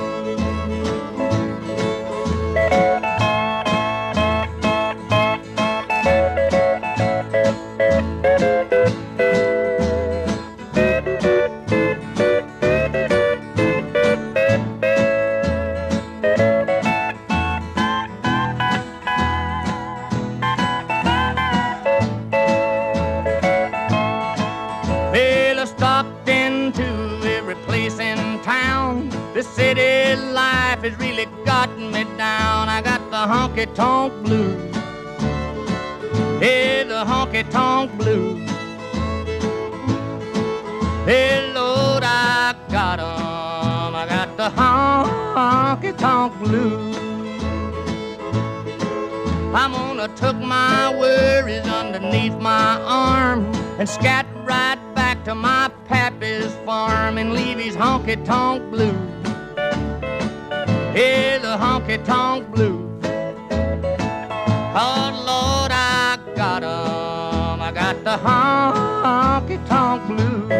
[33.60, 34.76] Honky tonk blues.
[36.40, 38.48] Hey, the honky tonk blues.
[41.04, 43.94] Hey, Lord, I got 'em.
[43.94, 46.96] I got the honky tonk blues.
[49.52, 53.44] I'm gonna tuck my worries underneath my arm
[53.78, 58.96] and scat right back to my pappy's farm and leave his honky tonk blues.
[60.94, 62.89] Hey, the honky tonk blues.
[64.72, 67.60] Oh Lord, I got 'em.
[67.60, 70.50] I got the honky tonk blues.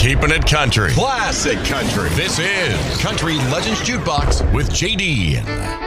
[0.00, 0.92] Keeping it country.
[0.92, 2.08] Classic country.
[2.10, 5.83] This is Country Legends Jukebox with JD.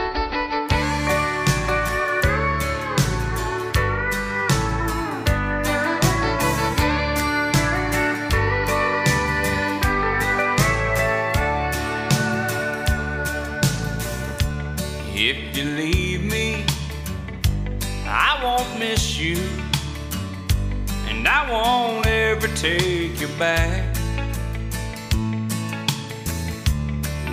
[23.38, 23.94] Back.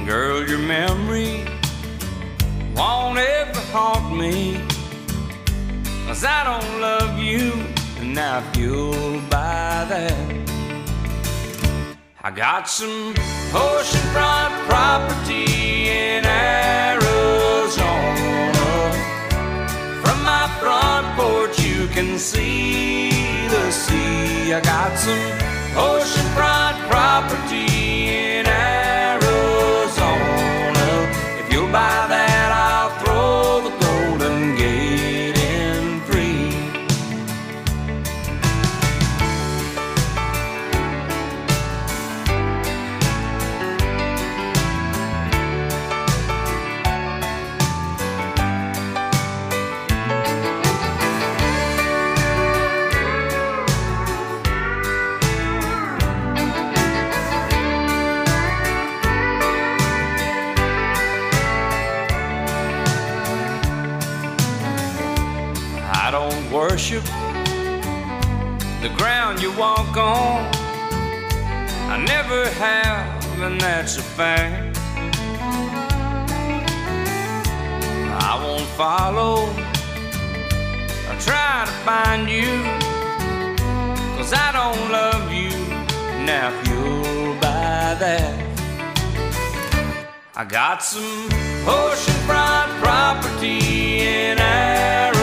[0.05, 1.43] Girl, your memory
[2.75, 4.61] won't ever haunt me,
[6.05, 7.53] cause I don't love you,
[7.99, 10.13] and I feel by that.
[12.23, 13.15] I got some
[13.51, 17.85] oceanfront property in Arizona.
[20.03, 23.09] From my front porch, you can see
[23.47, 24.53] the sea.
[24.53, 25.44] I got some
[25.75, 27.74] oceanfront property
[69.97, 70.51] on.
[71.89, 74.77] I never have, and that's a fact.
[78.27, 79.47] I won't follow
[81.09, 82.51] or try to find you,
[84.17, 85.51] cause I don't love you.
[86.25, 88.45] Now, if you'll buy that.
[90.35, 91.29] I got some
[91.65, 95.14] oceanfront property in Arizona.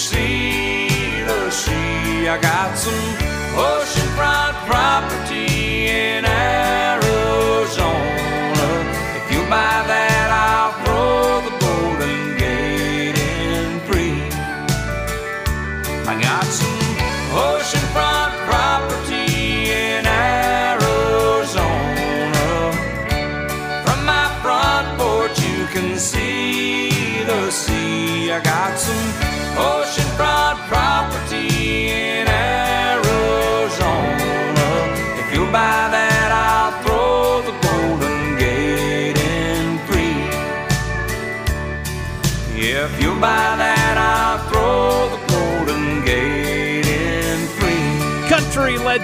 [0.00, 0.88] See
[1.28, 2.28] oh, the sea.
[2.28, 2.94] I got some
[3.54, 5.19] oceanfront property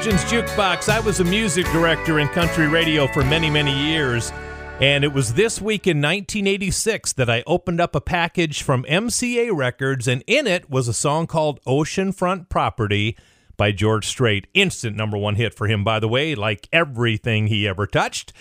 [0.06, 0.88] Legends Jukebox.
[0.88, 4.32] I was a music director in country radio for many, many years.
[4.80, 9.50] And it was this week in 1986 that I opened up a package from MCA
[9.52, 13.16] Records, and in it was a song called Oceanfront Property
[13.56, 14.46] by George Strait.
[14.54, 18.32] Instant number one hit for him, by the way, like everything he ever touched.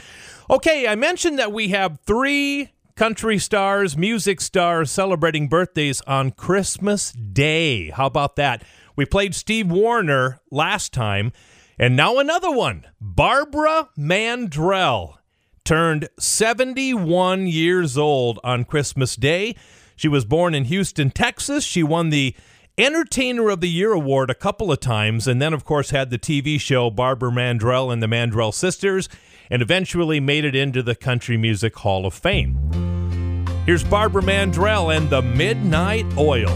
[0.52, 7.12] Okay, I mentioned that we have three country stars, music stars celebrating birthdays on Christmas
[7.12, 7.90] Day.
[7.90, 8.64] How about that?
[8.96, 11.34] We played Steve Wariner last time,
[11.78, 15.18] and now another one Barbara Mandrell
[15.64, 19.56] turned 71 years old on Christmas Day.
[19.96, 21.64] She was born in Houston, Texas.
[21.64, 22.36] She won the
[22.78, 26.20] Entertainer of the Year award a couple of times, and then, of course, had the
[26.20, 29.08] TV show Barbara Mandrell and the Mandrell Sisters,
[29.50, 33.46] and eventually made it into the Country Music Hall of Fame.
[33.66, 36.54] Here's Barbara Mandrell and the Midnight Oil.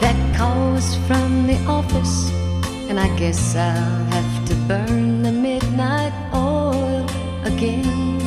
[0.00, 2.30] That calls from the office,
[2.88, 7.06] and I guess I'll have to burn the midnight oil
[7.44, 8.20] again.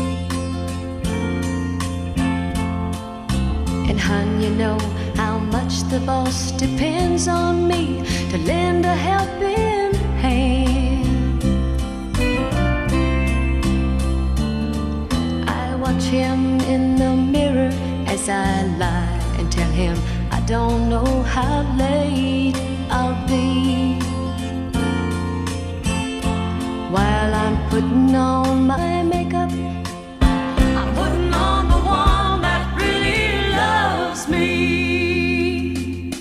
[3.89, 4.77] And hun, you know
[5.15, 9.93] how much the boss depends on me to lend a helping
[10.23, 11.43] hand.
[15.47, 17.71] I watch him in the mirror
[18.07, 19.97] as I lie and tell him
[20.31, 22.57] I don't know how late
[22.89, 23.66] I'll be.
[26.89, 29.51] While I'm putting on my makeup,
[30.21, 36.11] I'm putting on the one that really loves me.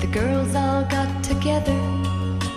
[0.00, 1.72] The girls all got together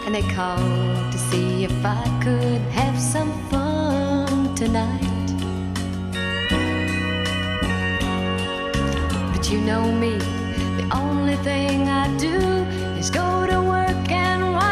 [0.05, 5.27] and they called to see if I could have some fun tonight.
[9.31, 10.17] But you know me,
[10.75, 12.35] the only thing I do
[12.99, 13.98] is go to work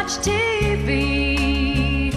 [0.08, 2.14] watch TV.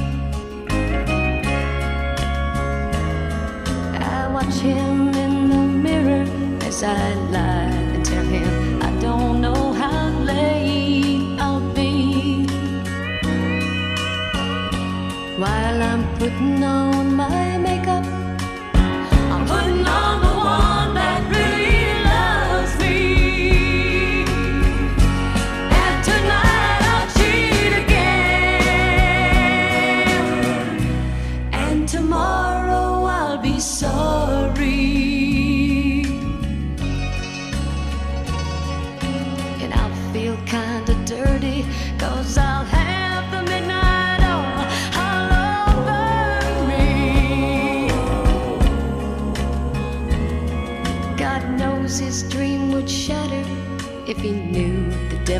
[4.00, 6.26] I watch him in the mirror
[6.64, 7.81] as I lie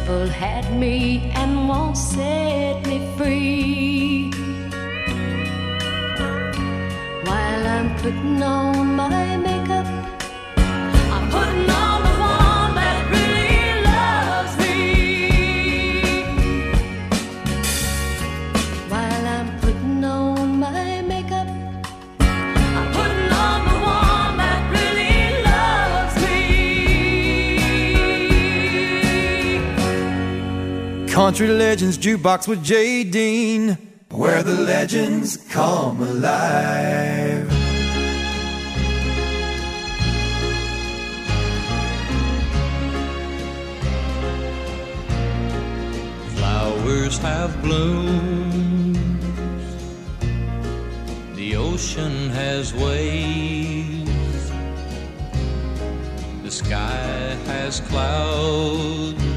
[0.06, 4.32] devil had me and won't set me free.
[7.26, 9.41] While I'm putting on my
[31.32, 33.78] Country Legends Jukebox with Jay Dean,
[34.10, 37.48] where the legends come alive.
[46.36, 48.98] Flowers have bloomed,
[51.36, 54.52] the ocean has waves,
[56.44, 59.31] the sky has clouds,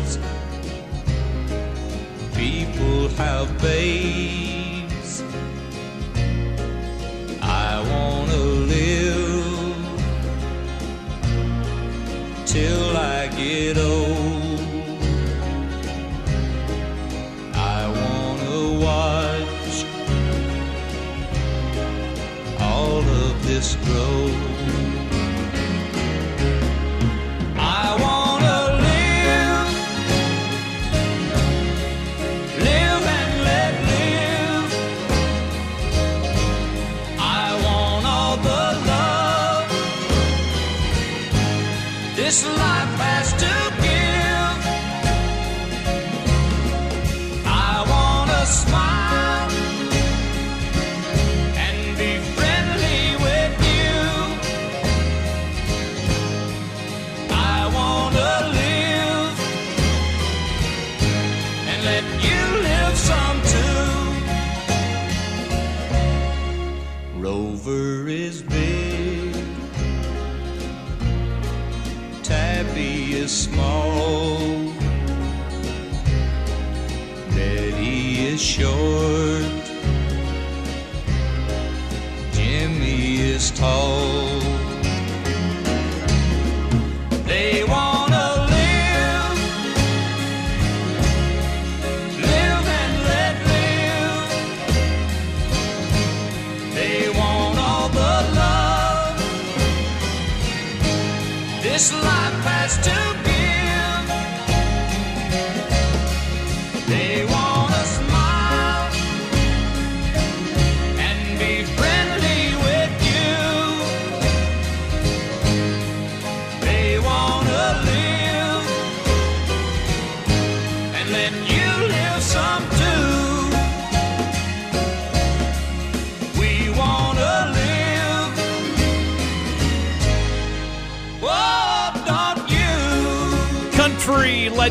[2.35, 5.23] people have babes.
[7.41, 8.37] I wanna
[8.75, 9.87] live
[12.47, 14.61] till I get old.
[17.55, 18.57] I wanna
[18.87, 19.85] watch
[22.61, 24.54] all of this grow.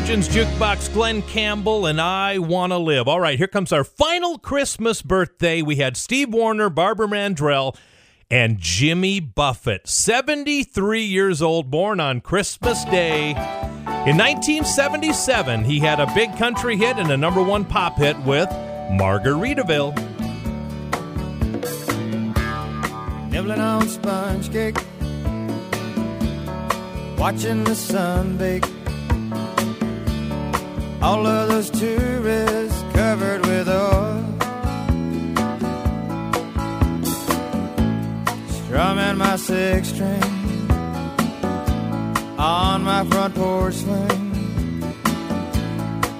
[0.04, 3.08] Legends Jukebox, Glen Campbell, and I Want to Live.
[3.08, 5.62] All right, here comes our final Christmas birthday.
[5.62, 7.74] We had Steve Wariner, Barbara Mandrell,
[8.30, 13.30] and Jimmy Buffett, 73 years old, born on Christmas Day.
[13.30, 18.50] In 1977, he had a big country hit and a number one pop hit with
[18.50, 19.96] Margaritaville.
[23.30, 24.76] Nibbling on sponge cake,
[27.16, 28.64] watching the sun bake
[31.04, 34.24] all of those tourists covered with oil.
[38.48, 40.22] Strumming my six string
[42.38, 44.22] on my front porch swing.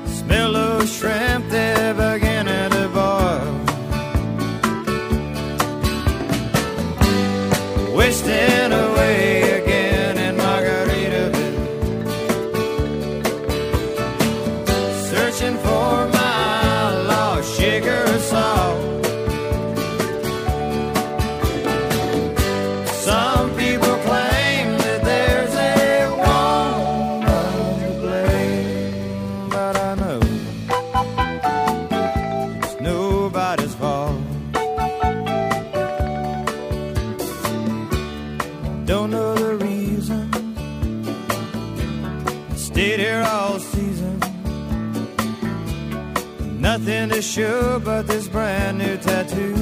[0.07, 3.53] Smell of shrimp, they're beginning to boil.
[7.97, 9.24] Wasting away.
[47.25, 49.55] sure about this brand new tattoo.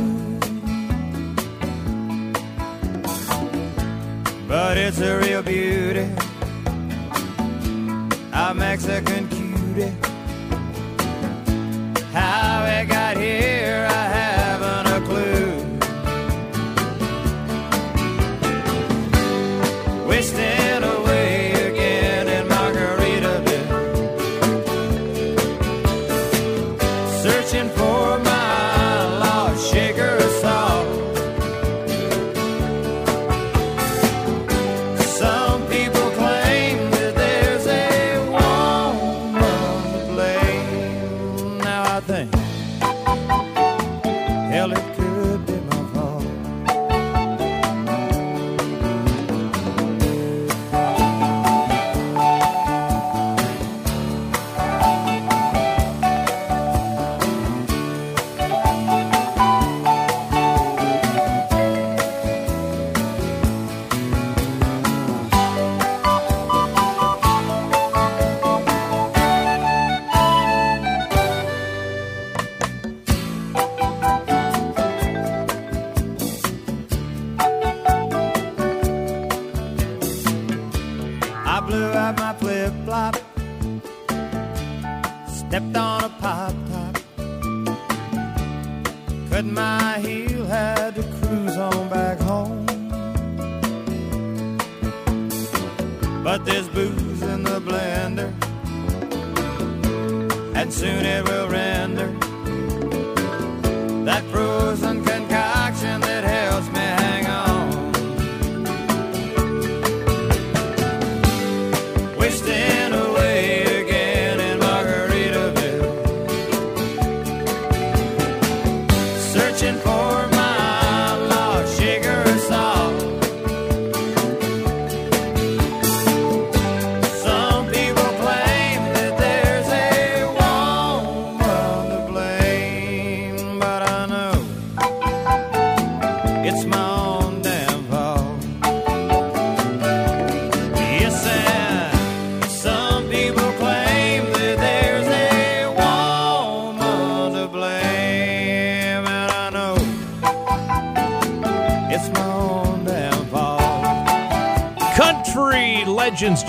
[4.48, 6.08] But it's a real beauty.
[8.32, 9.21] A Mexican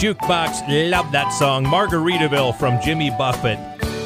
[0.04, 0.92] Jukebox.
[0.92, 1.64] Love that song.
[1.64, 3.58] Margaritaville from Jimmy Buffett.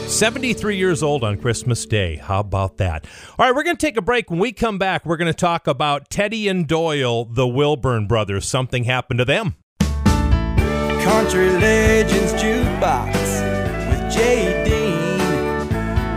[0.07, 2.17] 73 years old on Christmas Day.
[2.17, 3.07] How about that?
[3.39, 4.29] All right, we're going to take a break.
[4.29, 8.47] When we come back, we're going to talk about Teddy and Doyle, the Wilburn brothers.
[8.47, 9.55] Something happened to them.
[9.79, 13.13] Country Legends Jukebox
[13.89, 15.17] with Dean,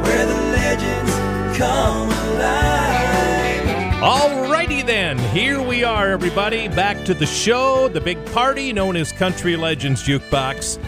[0.03, 2.81] where the legends come alive.
[4.83, 6.69] Then, here we are, everybody.
[6.69, 10.83] Back to the show, the big party known as Country Legends Jukebox.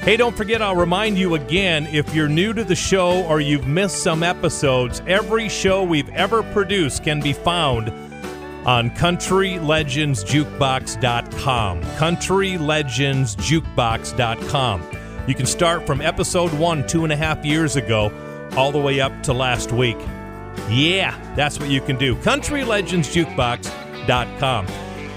[0.00, 3.66] Hey, don't forget, I'll remind you again if you're new to the show or you've
[3.66, 7.88] missed some episodes, every show we've ever produced can be found
[8.66, 11.82] on countrylegendsjukebox.com.
[11.82, 14.82] Countrylegendsjukebox.com.
[15.26, 18.12] You can start from episode one, two and a half years ago,
[18.56, 19.98] all the way up to last week.
[20.68, 22.14] Yeah, that's what you can do.
[22.16, 24.66] Countrylegendsjukebox.com.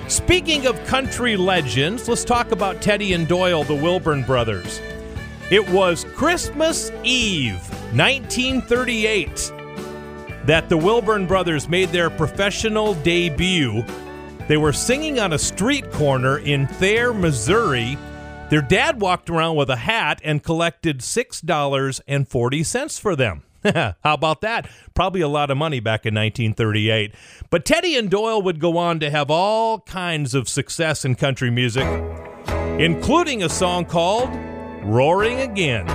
[0.08, 4.82] Speaking of country legends, let's talk about Teddy and Doyle, the Wilburn brothers.
[5.50, 7.60] It was Christmas Eve,
[7.94, 9.52] 1938,
[10.46, 13.84] that the Wilburn brothers made their professional debut.
[14.48, 17.98] They were singing on a street corner in Thayer, Missouri.
[18.50, 23.44] Their dad walked around with a hat and collected $6.40 for them.
[23.74, 24.68] How about that?
[24.96, 27.14] Probably a lot of money back in 1938.
[27.50, 31.52] But Teddy and Doyle would go on to have all kinds of success in country
[31.52, 31.86] music,
[32.80, 34.30] including a song called
[34.84, 35.88] Roaring Again.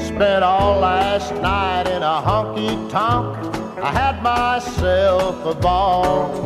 [0.00, 3.56] Spent all last night in a honky tonk.
[3.78, 6.42] I had myself a ball.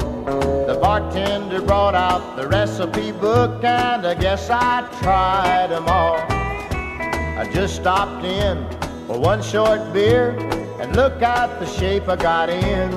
[0.66, 6.16] The bartender brought out the recipe book, and I guess I tried them all.
[7.38, 10.30] I just stopped in for one short beer,
[10.80, 12.92] and look at the shape I got in.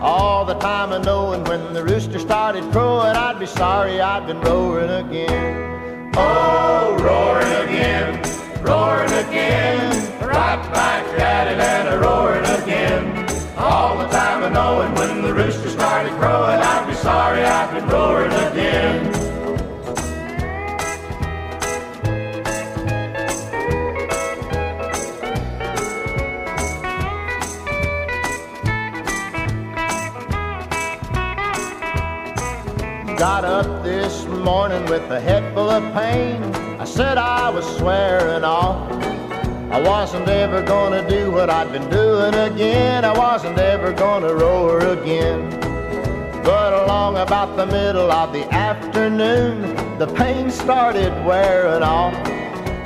[0.00, 4.40] All the time I knowing when the rooster started crowing, I'd be sorry I'd been
[4.40, 6.12] roaring again.
[6.16, 8.22] Oh, roaring again,
[8.62, 9.90] roaring again,
[10.20, 13.26] right back at it and a roaring again.
[13.56, 17.88] All the time I knowing when the rooster started crowing, I'd be sorry I'd been
[17.88, 18.43] roaring again.
[33.24, 36.42] Got up this morning with a head full of pain.
[36.78, 38.92] I said I was swearing off.
[39.72, 43.02] I wasn't ever gonna do what I'd been doing again.
[43.02, 45.48] I wasn't ever gonna roar again.
[46.44, 52.14] But along about the middle of the afternoon, the pain started wearing off.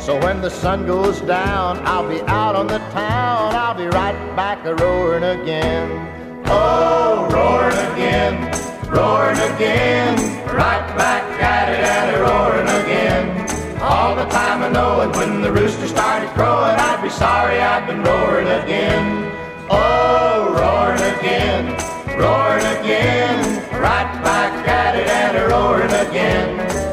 [0.01, 3.57] So when the sun goes down, I'll be out on the town.
[3.57, 6.45] I'll be right back a roaring again.
[6.47, 8.48] Oh, roaring again,
[8.89, 10.17] roaring again,
[10.47, 13.81] right back at it and a roaring again.
[13.81, 18.03] All the time I knowing when the rooster started crowing, I'd be sorry I'd been
[18.03, 19.33] roaring again.
[19.71, 21.77] Oh, roaring again,
[22.19, 23.39] roaring again,
[23.73, 26.49] right back at it and a roaring again.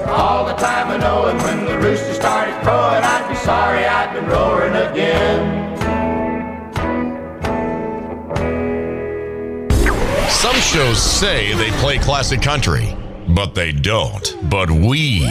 [0.07, 4.27] All the time I knowing when the rooster started crowing, I'd be sorry I'd been
[4.27, 5.64] roaring again.
[10.45, 12.95] Some shows say they play classic country,
[13.29, 14.37] but they don't.
[14.47, 15.21] But we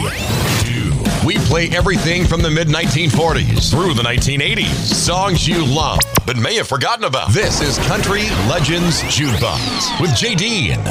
[0.64, 0.92] do.
[1.24, 4.74] We play everything from the mid 1940s through the 1980s.
[4.74, 7.30] Songs you love, but may have forgotten about.
[7.30, 10.82] This is Country Legends Jukebox with Jay Dean.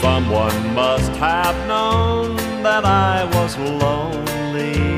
[0.00, 4.95] Someone must have known that I was lonely.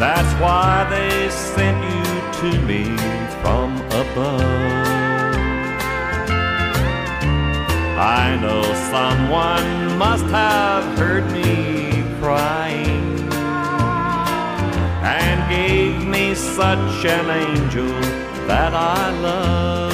[0.00, 2.04] That's why they sent you
[2.40, 2.84] to me
[3.42, 4.40] from above.
[7.98, 13.28] I know someone must have heard me crying
[15.04, 17.92] and gave me such an angel
[18.48, 19.92] that I love.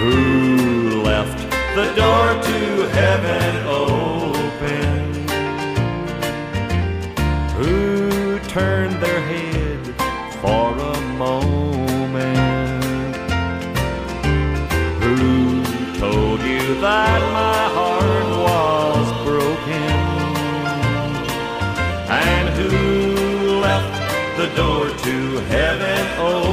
[0.00, 1.38] Who left
[1.76, 4.19] the door to heaven open?
[8.50, 9.94] Turned their head
[10.42, 13.16] for a moment?
[15.04, 15.62] Who
[16.00, 19.92] told you that my heart was broken?
[22.10, 23.94] And who left
[24.36, 26.49] the door to heaven open?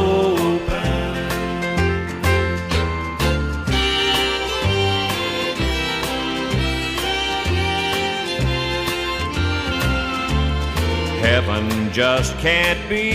[11.97, 13.13] Just can't be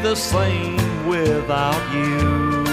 [0.00, 2.64] the same without you.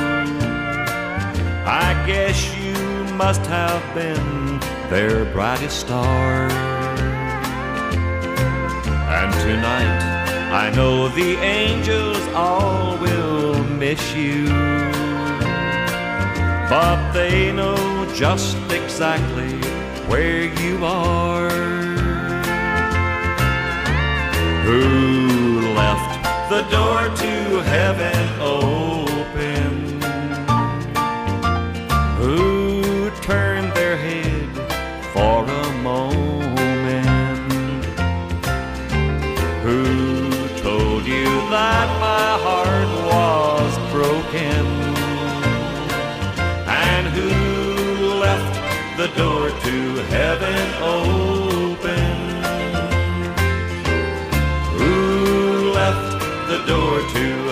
[1.68, 2.74] I guess you
[3.16, 6.50] must have been their brightest star.
[9.20, 10.00] And tonight,
[10.54, 14.46] I know the angels all will miss you.
[16.70, 19.60] But they know just exactly
[20.08, 21.50] where you are.
[24.64, 25.41] Who
[25.82, 26.14] left
[26.54, 27.34] the door to
[27.74, 28.71] heaven open?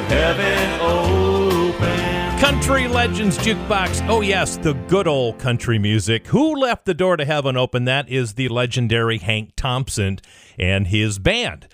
[0.10, 2.40] Heaven open?
[2.40, 4.08] Country Legends Jukebox.
[4.10, 6.28] Oh, yes, the good old country music.
[6.28, 7.86] Who left the door to heaven open?
[7.86, 10.20] That is the legendary Hank Thompson
[10.58, 11.68] and his band.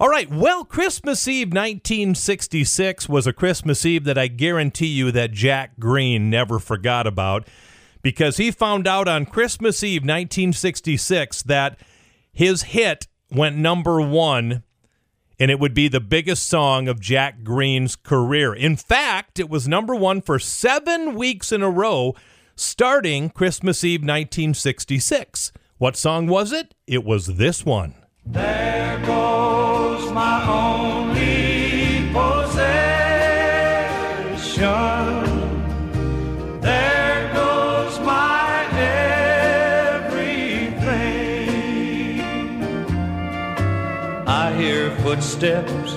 [0.00, 5.32] All right, well, Christmas Eve 1966 was a Christmas Eve that I guarantee you that
[5.32, 7.48] Jack Greene never forgot about
[8.00, 11.78] because he found out on Christmas Eve 1966 that
[12.32, 14.62] his hit went number one
[15.38, 18.54] and it would be the biggest song of Jack Greene's career.
[18.54, 22.14] In fact, it was number one for seven weeks in a row,
[22.56, 25.52] starting Christmas Eve 1966.
[25.78, 26.74] What song was it?
[26.86, 27.94] It was this one.
[28.26, 30.44] There goes my
[45.08, 45.92] footsteps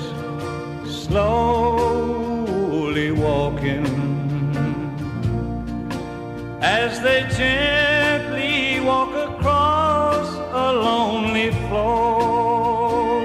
[0.85, 1.41] slowly
[3.11, 3.85] walking
[6.61, 10.29] as they gently walk across
[10.65, 13.21] a lonely floor.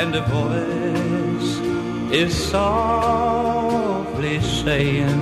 [0.00, 1.52] And a voice
[2.10, 5.20] is softly saying,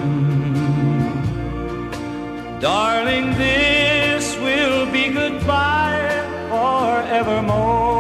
[2.61, 7.96] Darling, this will be goodbye forevermore.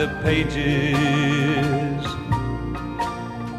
[0.00, 2.04] The pages,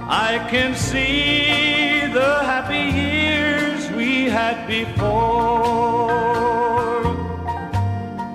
[0.10, 6.10] I can see the happy years we had before.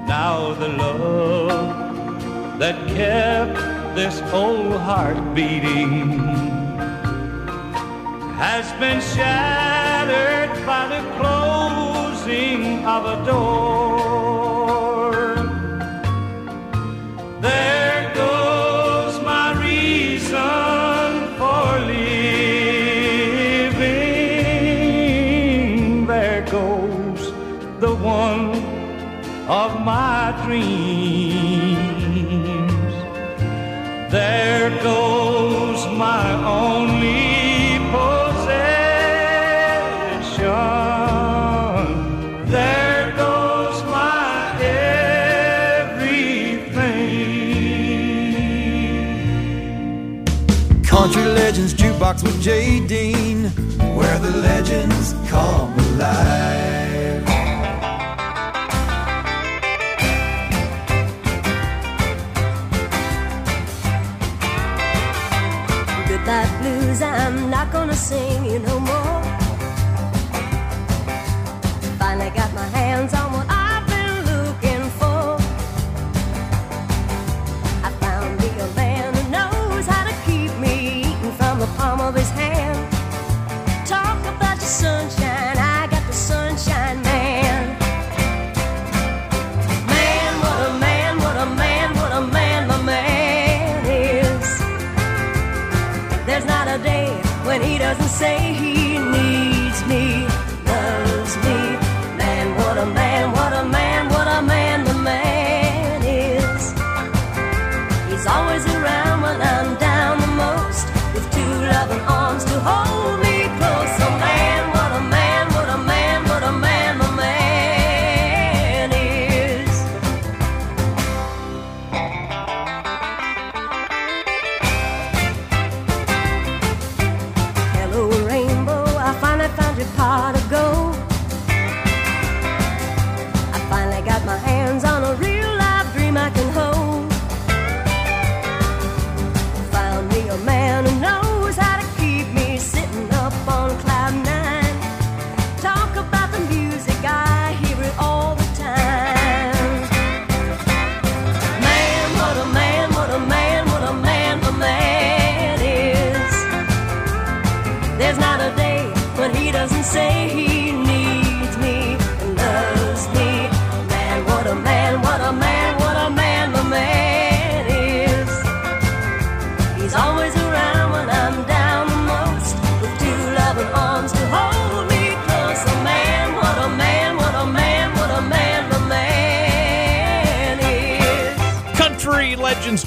[0.06, 3.58] Now the love that kept
[3.96, 6.20] this old heart beating
[8.44, 14.76] has been shattered by the closing of a door.
[17.40, 17.85] There
[29.48, 30.66] of my dreams.
[34.10, 38.56] There goes my only possession.
[42.50, 46.24] There goes my everything.
[50.84, 53.44] Country Legends Jukebox with Jay Dean,
[53.96, 56.55] where the legends come alive.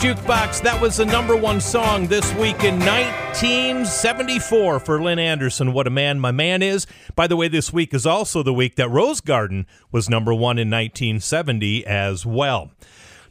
[0.10, 0.64] Jukebox.
[0.64, 5.72] That was the number one song this week in 1974 for Lynn Anderson.
[5.72, 6.88] What a man my man is.
[7.16, 10.58] By the way, this week is also the week that Rose Garden was number one
[10.58, 12.72] in 1970 as well.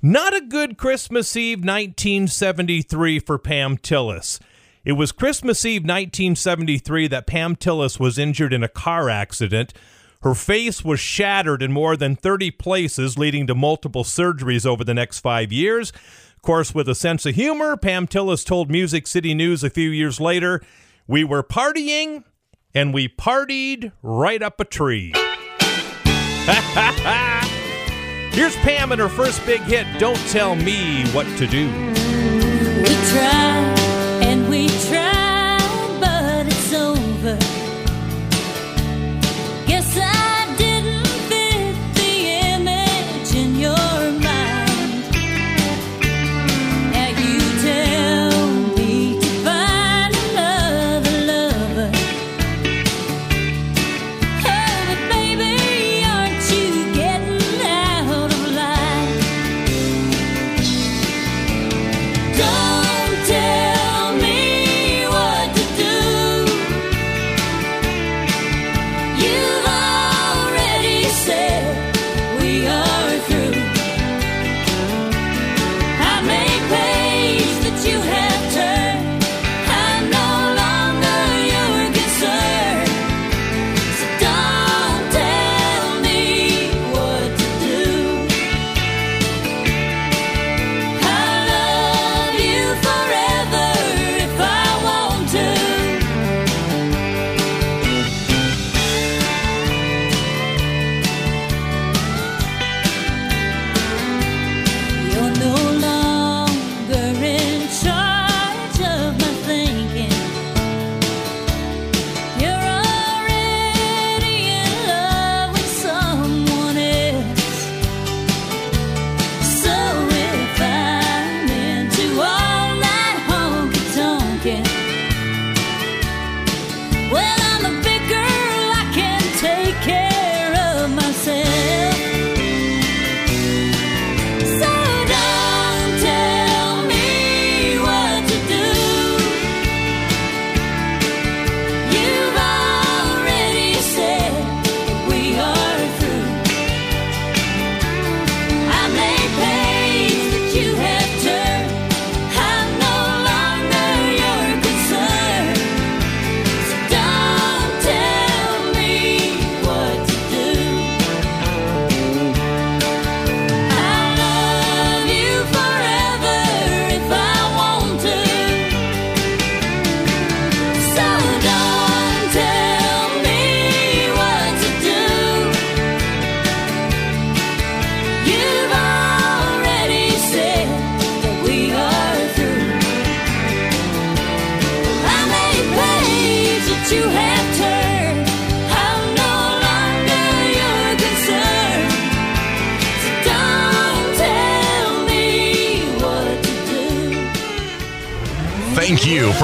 [0.01, 4.39] Not a good Christmas Eve 1973 for Pam Tillis.
[4.85, 9.75] It was Christmas Eve 1973 that Pam Tillis was injured in a car accident.
[10.23, 14.95] Her face was shattered in more than 30 places, leading to multiple surgeries over the
[14.95, 15.91] next five years.
[15.91, 19.91] Of course, with a sense of humor, Pam Tillis told Music City News a few
[19.91, 20.61] years later,
[21.07, 22.25] We were partying,
[22.75, 25.13] and we partied right up a tree.
[28.33, 31.67] Here's Pam and her first big hit, Don't Tell Me What to Do.
[32.79, 33.78] We tried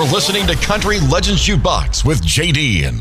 [0.04, 2.98] Thank you for listening to Country Legends Jukebox with JD.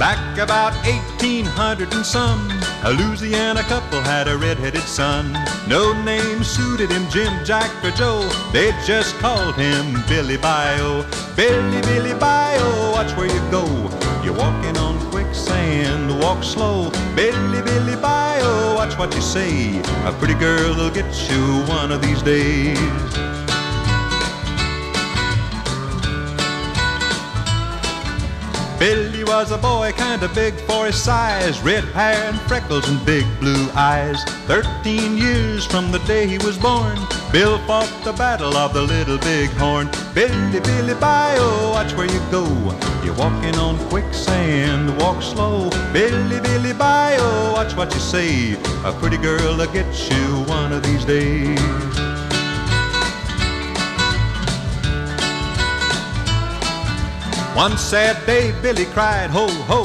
[0.00, 2.50] Back about 1800 and some,
[2.82, 5.32] a Louisiana couple had a red-headed son.
[5.68, 8.28] No name suited him, Jim, Jack, or Joe.
[8.52, 11.04] They just called him Billy Bayou.
[11.36, 13.64] Billy, Billy Bayou, watch where you go.
[14.24, 14.98] You're walking on
[15.28, 16.90] quicksand, walk slow.
[17.14, 19.78] Billy, Billy Bio, watch what you say.
[20.06, 22.78] A pretty girl will get you one of these days.
[28.78, 33.26] Billy was a boy kinda big for his size, red hair and freckles and big
[33.40, 34.22] blue eyes.
[34.46, 36.96] Thirteen years from the day he was born,
[37.32, 39.90] Bill fought the battle of the Little Big Horn.
[40.14, 42.44] Billy, Billy, Bayou, watch where you go.
[43.04, 45.70] You're walking on quicksand, walk slow.
[45.92, 48.56] Billy, Billy, Bayou, watch what you say.
[48.84, 52.07] A pretty girl will get you one of these days.
[57.58, 59.82] One sad day, Billy cried, ho, ho.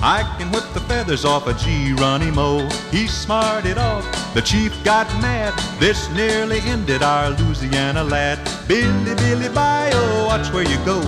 [0.00, 2.66] I can whip the feathers off a Geronimo.
[2.90, 5.52] He smarted off, the chief got mad.
[5.78, 8.38] This nearly ended our Louisiana lad.
[8.66, 11.02] Billy, Billy, Bayou, watch where you go.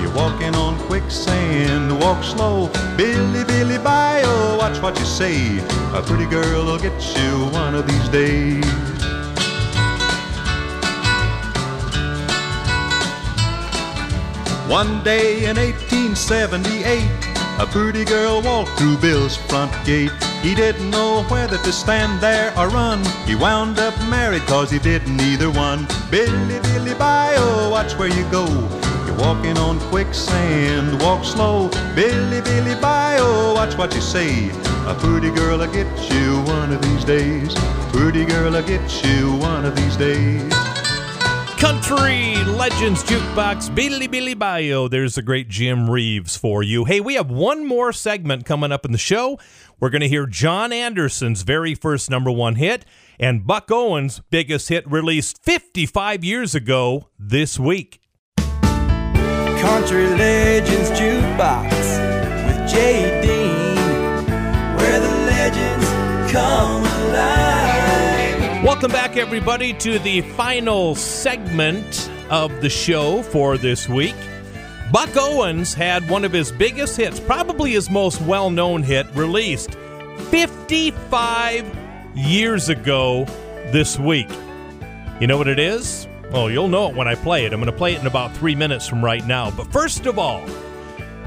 [0.00, 2.68] You're walking on quicksand, walk slow.
[2.96, 5.58] Billy, Billy, Bayou, watch what you say.
[5.94, 8.91] A pretty girl will get you one of these days.
[14.72, 17.04] One day in 1878,
[17.60, 20.10] a pretty girl walked through Bill's front gate.
[20.40, 23.04] He didn't know whether to stand there or run.
[23.26, 25.86] He wound up married cause he didn't either one.
[26.10, 28.46] Billy, Billy, Bayou, oh, watch where you go.
[29.04, 31.68] You're walking on quicksand, walk slow.
[31.94, 34.48] Billy, Billy, Bayou, oh, watch what you say.
[34.86, 37.54] A pretty girl will get you one of these days.
[37.92, 40.71] Pretty girl will get you one of these days.
[41.62, 44.88] Country Legends Jukebox, Billy Billy Bayou.
[44.88, 46.86] There's the great Jim Reeves for you.
[46.86, 49.38] Hey, we have one more segment coming up in the show.
[49.78, 52.84] We're going to hear John Anderson's very first number one hit
[53.16, 58.00] and Buck Owens' biggest hit released 55 years ago this week.
[58.38, 61.70] Country Legends Jukebox
[62.48, 63.76] with Jay Dean,
[64.76, 66.91] where the legends come.
[68.82, 74.16] Welcome back, everybody, to the final segment of the show for this week.
[74.90, 79.76] Buck Owens had one of his biggest hits, probably his most well known hit, released
[80.30, 81.64] 55
[82.16, 83.24] years ago
[83.70, 84.28] this week.
[85.20, 86.08] You know what it is?
[86.32, 87.52] Well, you'll know it when I play it.
[87.52, 89.52] I'm going to play it in about three minutes from right now.
[89.52, 90.44] But first of all,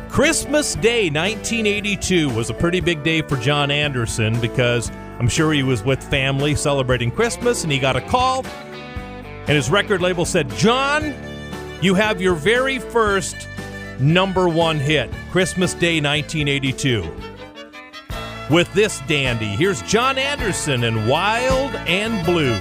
[0.10, 5.64] Christmas Day 1982 was a pretty big day for John Anderson because I'm sure he
[5.64, 8.46] was with family celebrating Christmas and he got a call
[9.48, 11.14] and his record label said, John,
[11.80, 13.36] you have your very first
[14.00, 17.04] number one hit, Christmas Day 1982.
[18.50, 22.58] With this dandy, here's John Anderson and Wild and Blue.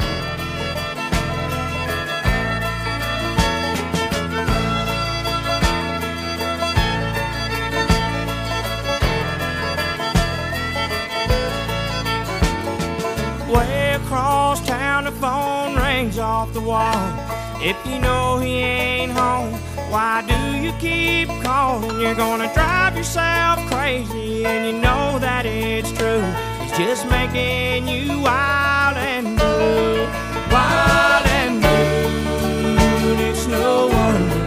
[16.54, 17.18] The wall.
[17.60, 19.52] If you know he ain't home,
[19.90, 22.00] why do you keep calling?
[22.00, 26.22] You're gonna drive yourself crazy, and you know that it's true.
[26.62, 30.06] He's just making you wild and blue,
[30.54, 32.78] wild and blue.
[33.10, 34.42] And it's no wonder.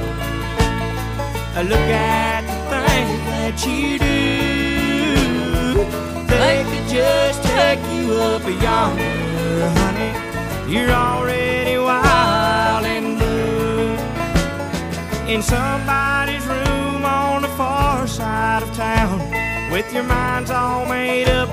[1.68, 4.16] Look at the things that you do.
[6.32, 10.12] They could just take you up yonder, honey.
[10.72, 11.78] You're already
[15.28, 19.20] In somebody's room on the far side of town,
[19.74, 21.50] with your minds all made up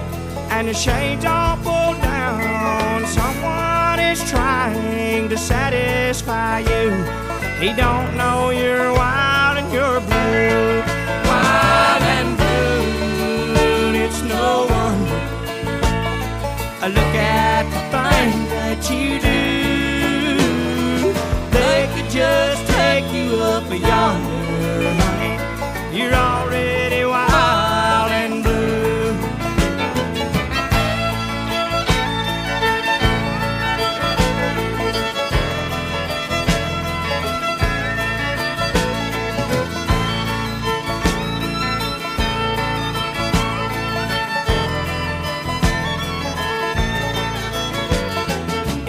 [0.53, 3.05] and the shades all pulled down.
[3.05, 6.91] Someone is trying to satisfy you.
[7.59, 10.94] He don't know you're wild and you're blue.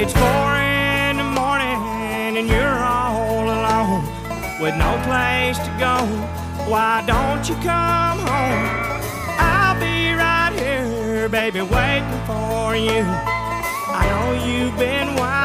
[0.05, 1.81] It's four in the morning
[2.37, 4.03] and you're all alone
[4.61, 5.97] with no place to go.
[6.69, 8.67] Why don't you come home?
[9.39, 13.01] I'll be right here, baby, waiting for you.
[13.01, 15.44] I know you've been wild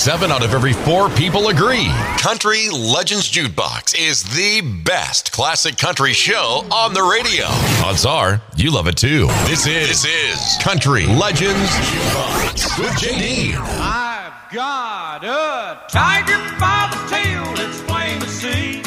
[0.00, 1.86] Seven out of every four people agree
[2.16, 7.44] Country Legends Jukebox is the best classic country show on the radio.
[7.86, 9.26] Odds are you love it too.
[9.44, 13.54] This is this is Country Legends Jukebox with JD.
[13.60, 18.80] I've got a tiger by the tail, it's plain to see.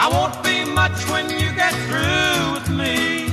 [0.00, 3.28] I won't be much when you get through with me.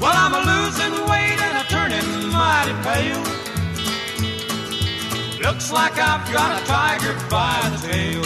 [0.00, 3.33] Well, I'm a losing weight and a turning mighty pale.
[5.44, 8.22] Looks like I've got a tiger by the tail.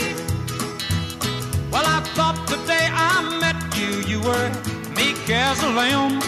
[1.69, 4.49] Well, I thought the day I met you, you were
[4.95, 6.21] meek as a lamb.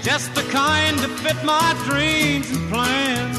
[0.00, 3.38] Just the kind to fit my dreams and plans.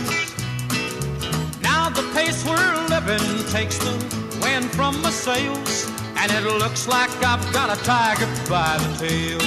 [1.59, 3.95] Now the pace we're living takes the
[4.39, 9.41] wind from my sails, and it looks like I've got a tiger by the tail.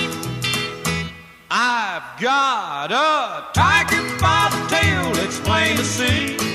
[1.52, 6.51] I've got a tiger by the tail, it's plain to see.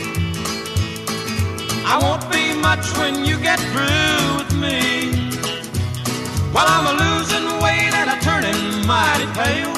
[1.90, 5.10] I won't be much when you get through with me.
[6.54, 9.74] Well, I'm a losing weight and a turning mighty pale.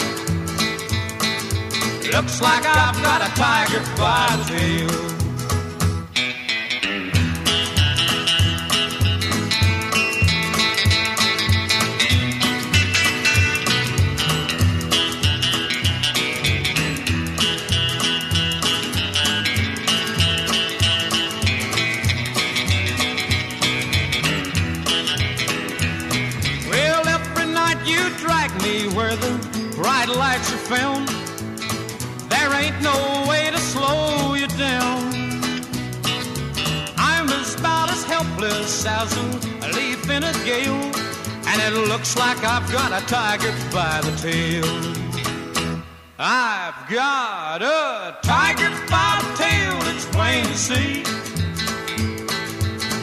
[2.12, 5.19] Looks like I've got a tiger by the tail.
[30.70, 31.08] Found.
[32.30, 35.02] There ain't no way to slow you down.
[36.96, 37.26] I'm
[37.58, 40.86] about as helpless as a leaf in a gale,
[41.50, 44.70] and it looks like I've got a tiger by the tail.
[46.20, 51.04] I've got a tiger by the tail, it's plain to see.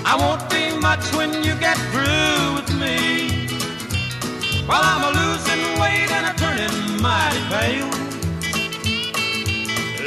[0.05, 3.49] I won't be much when you get through with me.
[4.69, 7.91] Well, I'm a losing weight and a turning mighty pale.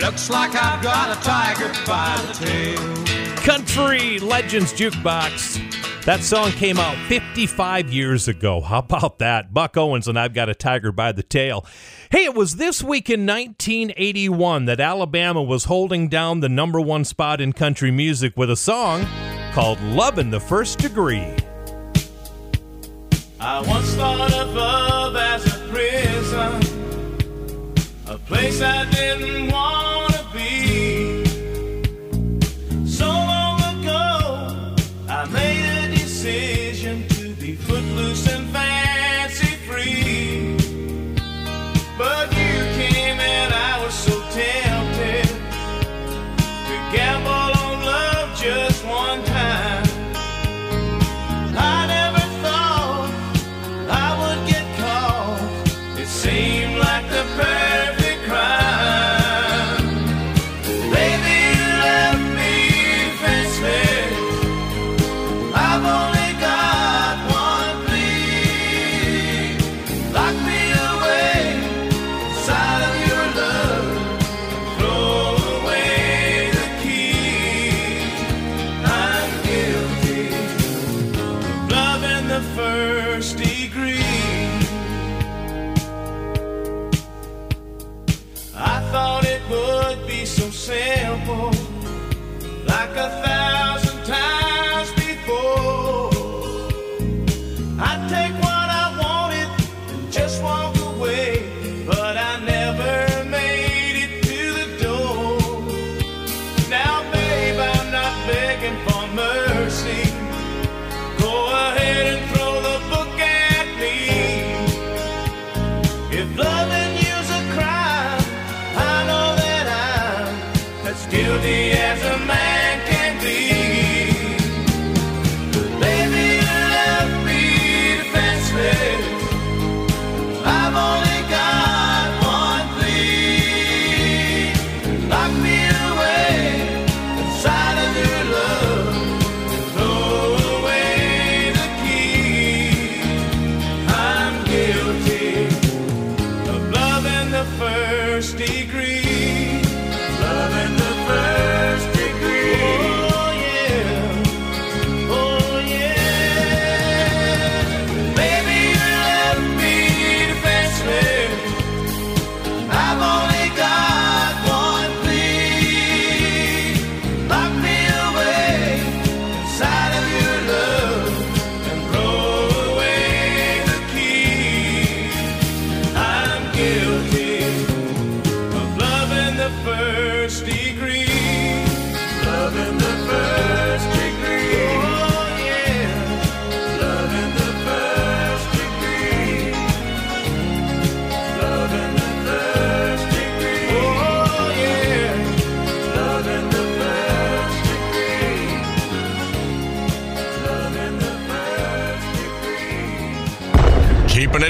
[0.01, 3.35] Looks like I've got a tiger by the tail.
[3.37, 6.05] Country Legends Jukebox.
[6.05, 8.61] That song came out 55 years ago.
[8.61, 9.53] How about that?
[9.53, 11.65] Buck Owens and I've got a tiger by the tail.
[12.11, 17.05] Hey, it was this week in 1981 that Alabama was holding down the number one
[17.05, 19.05] spot in country music with a song
[19.53, 21.35] called Love in the First Degree.
[23.41, 25.48] I once thought of love as a
[28.29, 29.88] place I didn't want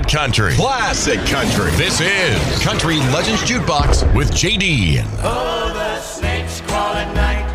[0.09, 0.55] country.
[0.55, 1.69] Classic country.
[1.71, 5.05] This is Country Legends Jukebox with JD.
[5.21, 7.45] Oh, the snakes crawl at night.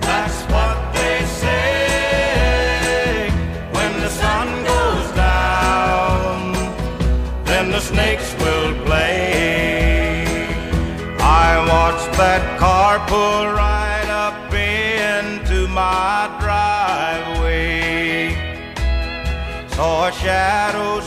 [0.00, 3.28] That's what they say.
[3.72, 6.52] When the sun goes down,
[7.44, 10.24] then the snakes will play.
[11.18, 18.36] I watched that car pull right up into my driveway.
[19.70, 20.97] Saw a shadow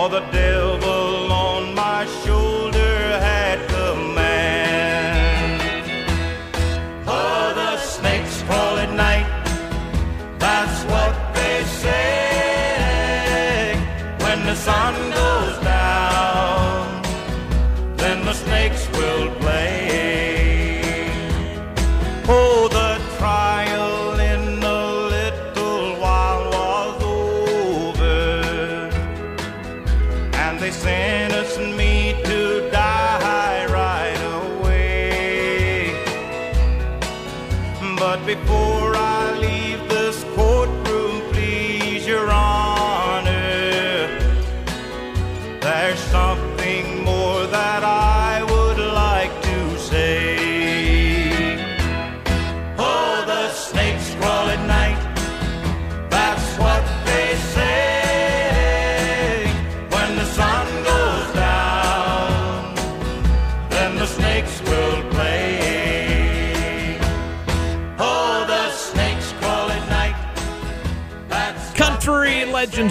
[0.00, 0.89] For the devil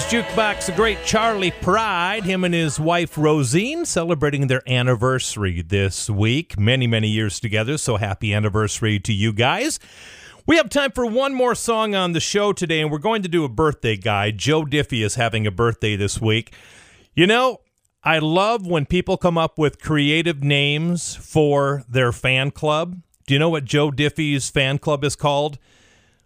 [0.09, 6.57] Jukebox, the great Charley Pride, him and his wife Rozene celebrating their anniversary this week.
[6.57, 9.79] Many, many years together, so happy anniversary to you guys.
[10.47, 13.29] We have time for one more song on the show today, and we're going to
[13.29, 14.39] do a birthday guide.
[14.39, 16.55] Joe Diffie is having a birthday this week.
[17.13, 17.61] You know,
[18.03, 22.99] I love when people come up with creative names for their fan club.
[23.27, 25.59] Do you know what Joe Diffie's fan club is called?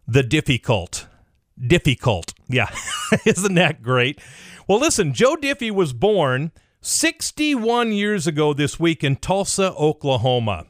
[0.07, 1.05] The Diffie Cult.
[1.59, 2.32] Difficult.
[2.53, 2.69] Yeah.
[3.25, 4.19] Isn't that great?
[4.67, 6.51] Well, listen, Joe Diffie was born
[6.81, 10.67] 61 years ago this week in Tulsa, Oklahoma.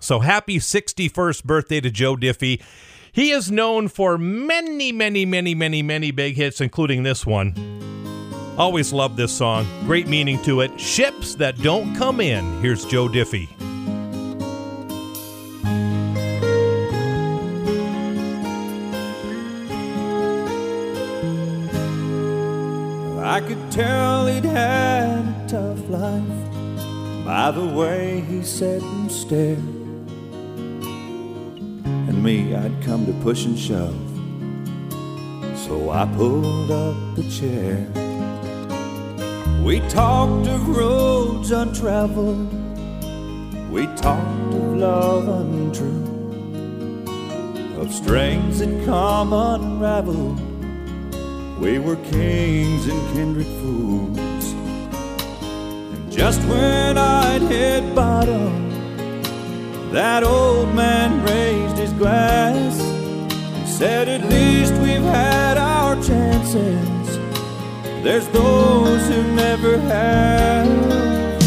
[0.00, 2.62] So happy 61st birthday to Joe Diffie.
[3.12, 7.54] He is known for many, many, many, many, many big hits, including this one.
[8.56, 9.66] Always loved this song.
[9.84, 10.80] Great meaning to it.
[10.80, 12.60] Ships that don't come in.
[12.60, 13.48] Here's Joe Diffie.
[23.24, 29.58] I could tell he'd had a tough life by the way he sat and stared.
[32.08, 33.94] And me, I'd come to push and shove.
[35.56, 37.86] So I pulled up a chair.
[39.64, 42.52] We talked of roads untraveled.
[43.70, 46.08] We talked of love untrue.
[47.80, 50.51] Of strings that come unraveled.
[51.62, 54.52] We were kings and kindred fools.
[55.92, 58.68] And just when I'd hit bottom,
[59.92, 67.18] that old man raised his glass and said, At least we've had our chances.
[68.02, 71.42] There's those who never have.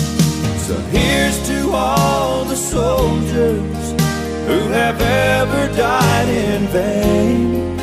[0.62, 3.92] So here's to all the soldiers
[4.48, 7.74] who have ever died in vain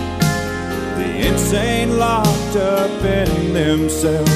[1.52, 4.30] insane locked up in themselves,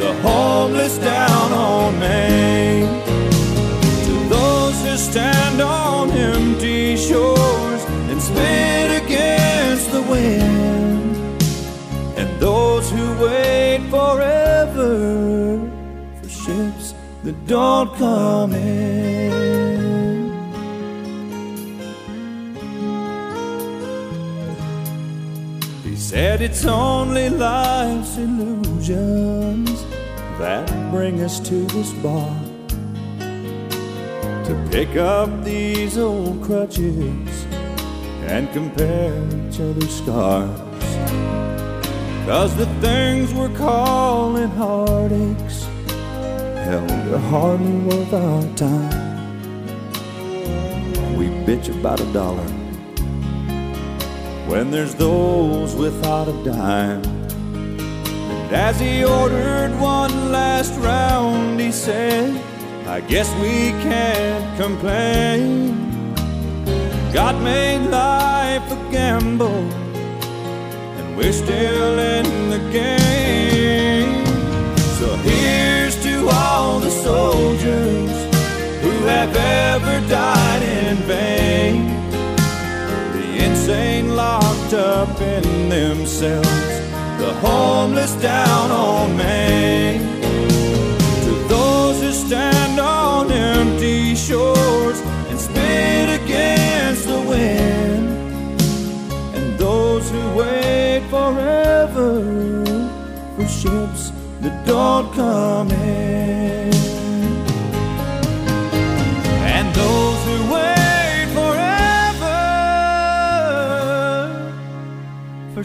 [0.00, 2.86] the homeless down on Main.
[4.06, 11.16] To those who stand on empty shores and spit against the wind,
[12.18, 15.60] and those who wait forever
[16.20, 19.49] for ships that don't come in.
[26.10, 29.84] Said it's only life's illusions
[30.40, 32.36] that bring us to this bar
[34.44, 37.44] to pick up these old crutches
[38.26, 40.50] and compare each other's scars.
[42.26, 45.64] Cause the things we're calling heartaches
[46.64, 48.90] hell, they're hardly worth our time.
[51.16, 52.59] We bitch about a dollar
[54.50, 57.04] when there's those without a dime.
[57.04, 62.34] And as he ordered one last round, he said,
[62.88, 66.12] I guess we can't complain.
[67.12, 69.62] God made life a gamble,
[70.98, 74.26] and we're still in the game.
[74.98, 78.10] So here's to all the soldiers
[78.82, 81.89] who have ever died in vain.
[83.70, 86.48] Insane locked up in themselves,
[87.20, 90.00] the homeless down on Main.
[91.24, 94.98] To those who stand on empty shores
[95.28, 98.60] and spit against the wind,
[99.36, 102.24] and those who wait forever
[103.36, 104.10] for ships
[104.40, 106.39] that don't come in,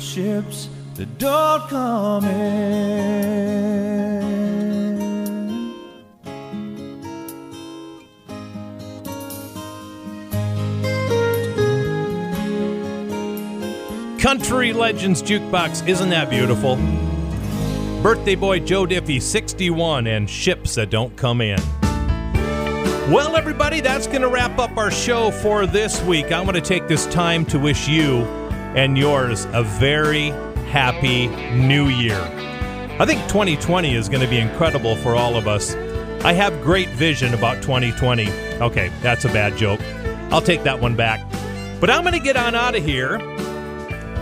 [0.05, 3.25] ships that don't come in.
[14.19, 16.77] Country Legends Jukebox, isn't that beautiful?
[18.01, 21.59] Birthday boy Joe Diffie, 61, and ships that don't come in.
[23.11, 26.31] Well, everybody, that's going to wrap up our show for this week.
[26.31, 28.44] I'm going to take this time to wish you
[28.75, 30.29] and yours a very
[30.69, 32.19] happy new year.
[32.99, 35.73] I think 2020 is going to be incredible for all of us.
[36.23, 38.29] I have great vision about 2020.
[38.61, 39.79] Okay, that's a bad joke.
[40.31, 41.19] I'll take that one back.
[41.79, 43.15] But I'm going to get on out of here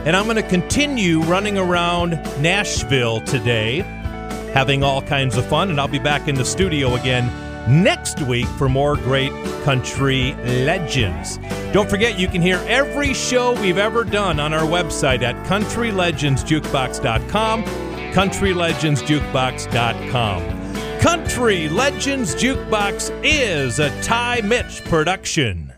[0.05, 2.11] and I'm going to continue running around
[2.41, 3.80] Nashville today,
[4.53, 5.69] having all kinds of fun.
[5.69, 7.31] And I'll be back in the studio again
[7.68, 9.31] next week for more great
[9.64, 10.34] country
[10.65, 11.40] legends.
[11.72, 17.64] Don't forget, you can hear every show we've ever done on our website at countrylegendsjukebox.com.
[18.14, 20.64] Countrylegendsjukebox.com.
[21.03, 25.72] Country Legends Jukebox is a Ty Mitch production.